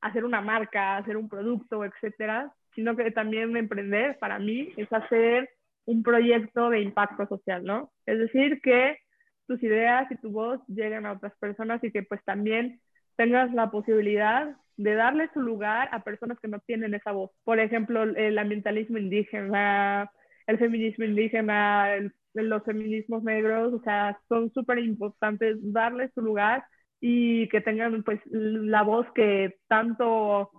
hacer 0.00 0.24
una 0.24 0.40
marca, 0.40 0.96
hacer 0.96 1.16
un 1.16 1.28
producto, 1.28 1.84
etcétera, 1.84 2.52
sino 2.74 2.96
que 2.96 3.10
también 3.10 3.56
emprender 3.56 4.18
para 4.18 4.38
mí 4.38 4.72
es 4.76 4.92
hacer 4.92 5.50
un 5.84 6.02
proyecto 6.02 6.70
de 6.70 6.80
impacto 6.80 7.26
social, 7.26 7.64
¿no? 7.64 7.92
Es 8.06 8.18
decir, 8.18 8.60
que 8.62 8.98
tus 9.46 9.62
ideas 9.62 10.10
y 10.10 10.16
tu 10.16 10.30
voz 10.30 10.60
lleguen 10.68 11.06
a 11.06 11.12
otras 11.12 11.34
personas 11.38 11.82
y 11.84 11.90
que 11.90 12.02
pues 12.02 12.22
también 12.24 12.80
tengas 13.16 13.52
la 13.52 13.70
posibilidad 13.70 14.56
de 14.76 14.94
darle 14.94 15.28
su 15.34 15.40
lugar 15.40 15.88
a 15.92 16.02
personas 16.02 16.38
que 16.40 16.48
no 16.48 16.60
tienen 16.60 16.94
esa 16.94 17.12
voz. 17.12 17.30
Por 17.44 17.60
ejemplo, 17.60 18.02
el 18.02 18.38
ambientalismo 18.38 18.98
indígena, 18.98 20.10
el 20.46 20.58
feminismo 20.58 21.04
indígena, 21.04 21.94
el 21.94 22.12
los 22.34 22.64
feminismos 22.64 23.22
negros, 23.22 23.72
o 23.74 23.80
sea, 23.82 24.18
son 24.28 24.52
súper 24.52 24.78
importantes 24.78 25.56
darles 25.60 26.10
su 26.14 26.22
lugar 26.22 26.64
y 27.00 27.48
que 27.48 27.60
tengan 27.60 28.02
pues 28.02 28.20
la 28.26 28.82
voz 28.82 29.06
que 29.14 29.56
tanto 29.68 30.50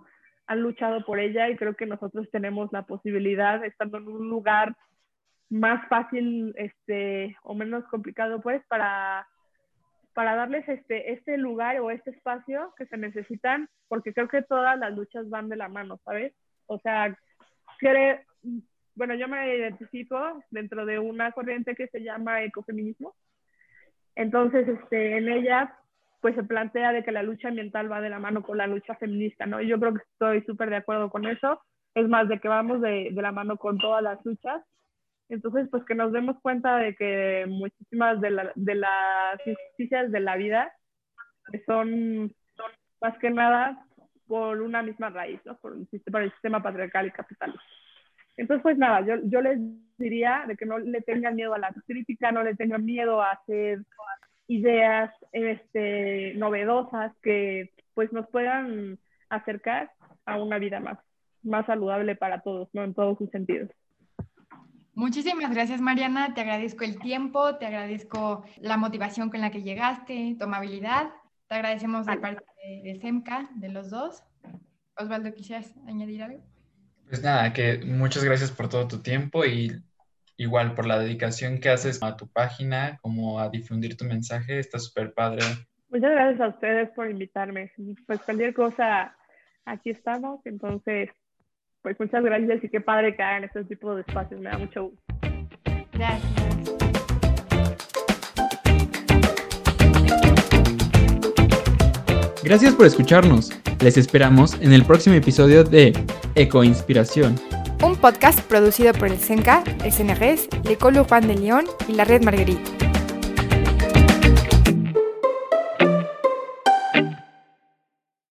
han 0.46 0.60
luchado 0.60 1.04
por 1.04 1.18
ella 1.18 1.48
y 1.48 1.56
creo 1.56 1.74
que 1.74 1.86
nosotros 1.86 2.28
tenemos 2.30 2.70
la 2.72 2.82
posibilidad, 2.82 3.64
estando 3.64 3.98
en 3.98 4.08
un 4.08 4.28
lugar 4.28 4.76
más 5.48 5.86
fácil 5.88 6.54
este, 6.56 7.36
o 7.42 7.54
menos 7.54 7.84
complicado 7.84 8.40
pues 8.42 8.62
para, 8.68 9.26
para 10.12 10.36
darles 10.36 10.68
este, 10.68 11.12
este 11.12 11.38
lugar 11.38 11.80
o 11.80 11.90
este 11.90 12.10
espacio 12.10 12.74
que 12.76 12.86
se 12.86 12.96
necesitan, 12.96 13.68
porque 13.88 14.12
creo 14.12 14.28
que 14.28 14.42
todas 14.42 14.78
las 14.78 14.94
luchas 14.94 15.28
van 15.30 15.48
de 15.48 15.56
la 15.56 15.68
mano, 15.68 15.98
¿sabes? 16.04 16.34
O 16.66 16.78
sea, 16.80 17.16
creo, 17.78 18.18
bueno, 18.94 19.14
yo 19.14 19.28
me 19.28 19.56
identifico 19.56 20.42
dentro 20.50 20.86
de 20.86 20.98
una 20.98 21.32
corriente 21.32 21.74
que 21.74 21.88
se 21.88 22.02
llama 22.02 22.42
ecofeminismo. 22.42 23.14
Entonces, 24.14 24.68
este, 24.68 25.16
en 25.16 25.28
ella, 25.28 25.76
pues 26.20 26.34
se 26.36 26.44
plantea 26.44 26.92
de 26.92 27.02
que 27.02 27.12
la 27.12 27.22
lucha 27.22 27.48
ambiental 27.48 27.90
va 27.90 28.00
de 28.00 28.10
la 28.10 28.18
mano 28.18 28.42
con 28.42 28.58
la 28.58 28.66
lucha 28.66 28.94
feminista, 28.96 29.46
¿no? 29.46 29.60
Y 29.60 29.68
yo 29.68 29.78
creo 29.80 29.94
que 29.94 30.02
estoy 30.12 30.42
súper 30.42 30.70
de 30.70 30.76
acuerdo 30.76 31.10
con 31.10 31.26
eso. 31.26 31.60
Es 31.94 32.08
más, 32.08 32.28
de 32.28 32.38
que 32.40 32.48
vamos 32.48 32.80
de, 32.80 33.10
de 33.12 33.22
la 33.22 33.32
mano 33.32 33.56
con 33.56 33.78
todas 33.78 34.02
las 34.02 34.24
luchas. 34.24 34.62
Entonces, 35.28 35.68
pues 35.70 35.84
que 35.84 35.94
nos 35.94 36.12
demos 36.12 36.36
cuenta 36.40 36.76
de 36.76 36.94
que 36.94 37.46
muchísimas 37.48 38.20
de, 38.20 38.30
la, 38.30 38.52
de 38.54 38.74
las 38.74 39.46
injusticias 39.46 40.12
de 40.12 40.20
la 40.20 40.36
vida 40.36 40.72
son, 41.66 42.32
son 42.56 42.70
más 43.00 43.18
que 43.18 43.30
nada 43.30 43.84
por 44.26 44.60
una 44.60 44.82
misma 44.82 45.10
raíz, 45.10 45.40
¿no? 45.44 45.56
Por 45.58 45.74
por 46.10 46.22
el 46.22 46.30
sistema 46.32 46.62
patriarcal 46.62 47.06
y 47.06 47.10
capitalista. 47.10 47.62
Entonces, 48.36 48.62
pues 48.62 48.78
nada, 48.78 49.00
yo, 49.06 49.14
yo 49.24 49.40
les 49.40 49.58
diría 49.98 50.44
de 50.46 50.56
que 50.56 50.66
no 50.66 50.78
le 50.78 51.00
tengan 51.02 51.36
miedo 51.36 51.54
a 51.54 51.58
la 51.58 51.72
crítica, 51.86 52.32
no 52.32 52.42
le 52.42 52.54
tengan 52.54 52.84
miedo 52.84 53.22
a 53.22 53.32
hacer 53.32 53.82
ideas 54.46 55.10
este, 55.32 56.34
novedosas 56.34 57.12
que 57.22 57.72
pues 57.94 58.12
nos 58.12 58.28
puedan 58.28 58.98
acercar 59.28 59.92
a 60.26 60.42
una 60.42 60.58
vida 60.58 60.80
más, 60.80 60.98
más 61.42 61.66
saludable 61.66 62.16
para 62.16 62.42
todos, 62.42 62.68
¿no? 62.72 62.84
En 62.84 62.94
todos 62.94 63.18
sus 63.18 63.30
sentidos. 63.30 63.70
Muchísimas 64.94 65.52
gracias, 65.52 65.80
Mariana. 65.80 66.34
Te 66.34 66.40
agradezco 66.40 66.84
el 66.84 66.98
tiempo, 66.98 67.56
te 67.56 67.66
agradezco 67.66 68.44
la 68.60 68.76
motivación 68.76 69.30
con 69.30 69.40
la 69.40 69.50
que 69.50 69.62
llegaste, 69.62 70.36
tu 70.38 70.44
amabilidad. 70.44 71.10
Te 71.48 71.56
agradecemos 71.56 72.06
de 72.06 72.16
parte 72.16 72.44
de, 72.64 72.92
de 72.92 73.00
SEMCA, 73.00 73.48
de 73.54 73.68
los 73.70 73.90
dos. 73.90 74.22
Osvaldo, 74.96 75.32
¿quisieras 75.32 75.74
añadir 75.88 76.22
algo? 76.22 76.53
Pues 77.08 77.22
nada, 77.22 77.52
que 77.52 77.80
muchas 77.84 78.24
gracias 78.24 78.50
por 78.50 78.68
todo 78.68 78.88
tu 78.88 79.02
tiempo 79.02 79.44
y 79.44 79.72
igual 80.36 80.74
por 80.74 80.86
la 80.86 80.98
dedicación 80.98 81.58
que 81.60 81.68
haces 81.68 82.02
a 82.02 82.16
tu 82.16 82.28
página, 82.28 82.98
como 83.02 83.40
a 83.40 83.48
difundir 83.50 83.96
tu 83.96 84.04
mensaje, 84.04 84.58
está 84.58 84.78
súper 84.78 85.12
padre. 85.14 85.42
Muchas 85.88 86.10
gracias 86.10 86.40
a 86.40 86.48
ustedes 86.48 86.90
por 86.90 87.08
invitarme. 87.08 87.70
Pues 88.06 88.20
cualquier 88.22 88.52
cosa, 88.52 89.16
aquí 89.64 89.90
estamos, 89.90 90.40
entonces, 90.44 91.10
pues 91.82 91.98
muchas 92.00 92.24
gracias 92.24 92.64
y 92.64 92.68
qué 92.68 92.80
padre 92.80 93.14
que 93.14 93.22
hagan 93.22 93.44
este 93.44 93.64
tipo 93.64 93.94
de 93.94 94.00
espacios, 94.00 94.40
me 94.40 94.50
da 94.50 94.58
mucho 94.58 94.84
gusto. 94.84 95.04
Gracias. 95.92 96.73
Gracias 102.44 102.74
por 102.74 102.84
escucharnos. 102.84 103.50
Les 103.80 103.96
esperamos 103.96 104.52
en 104.60 104.74
el 104.74 104.84
próximo 104.84 105.16
episodio 105.16 105.64
de 105.64 105.94
Eco 106.34 106.62
Inspiración. 106.62 107.40
Un 107.82 107.96
podcast 107.96 108.38
producido 108.40 108.92
por 108.92 109.08
el 109.08 109.16
CENCA, 109.16 109.64
el 109.82 109.90
CNRS, 109.90 110.48
l'École 110.64 111.00
Urbaine 111.00 111.26
de 111.26 111.36
Lyon 111.36 111.64
y 111.88 111.94
la 111.94 112.04
Red 112.04 112.22
Marguerite. 112.22 112.83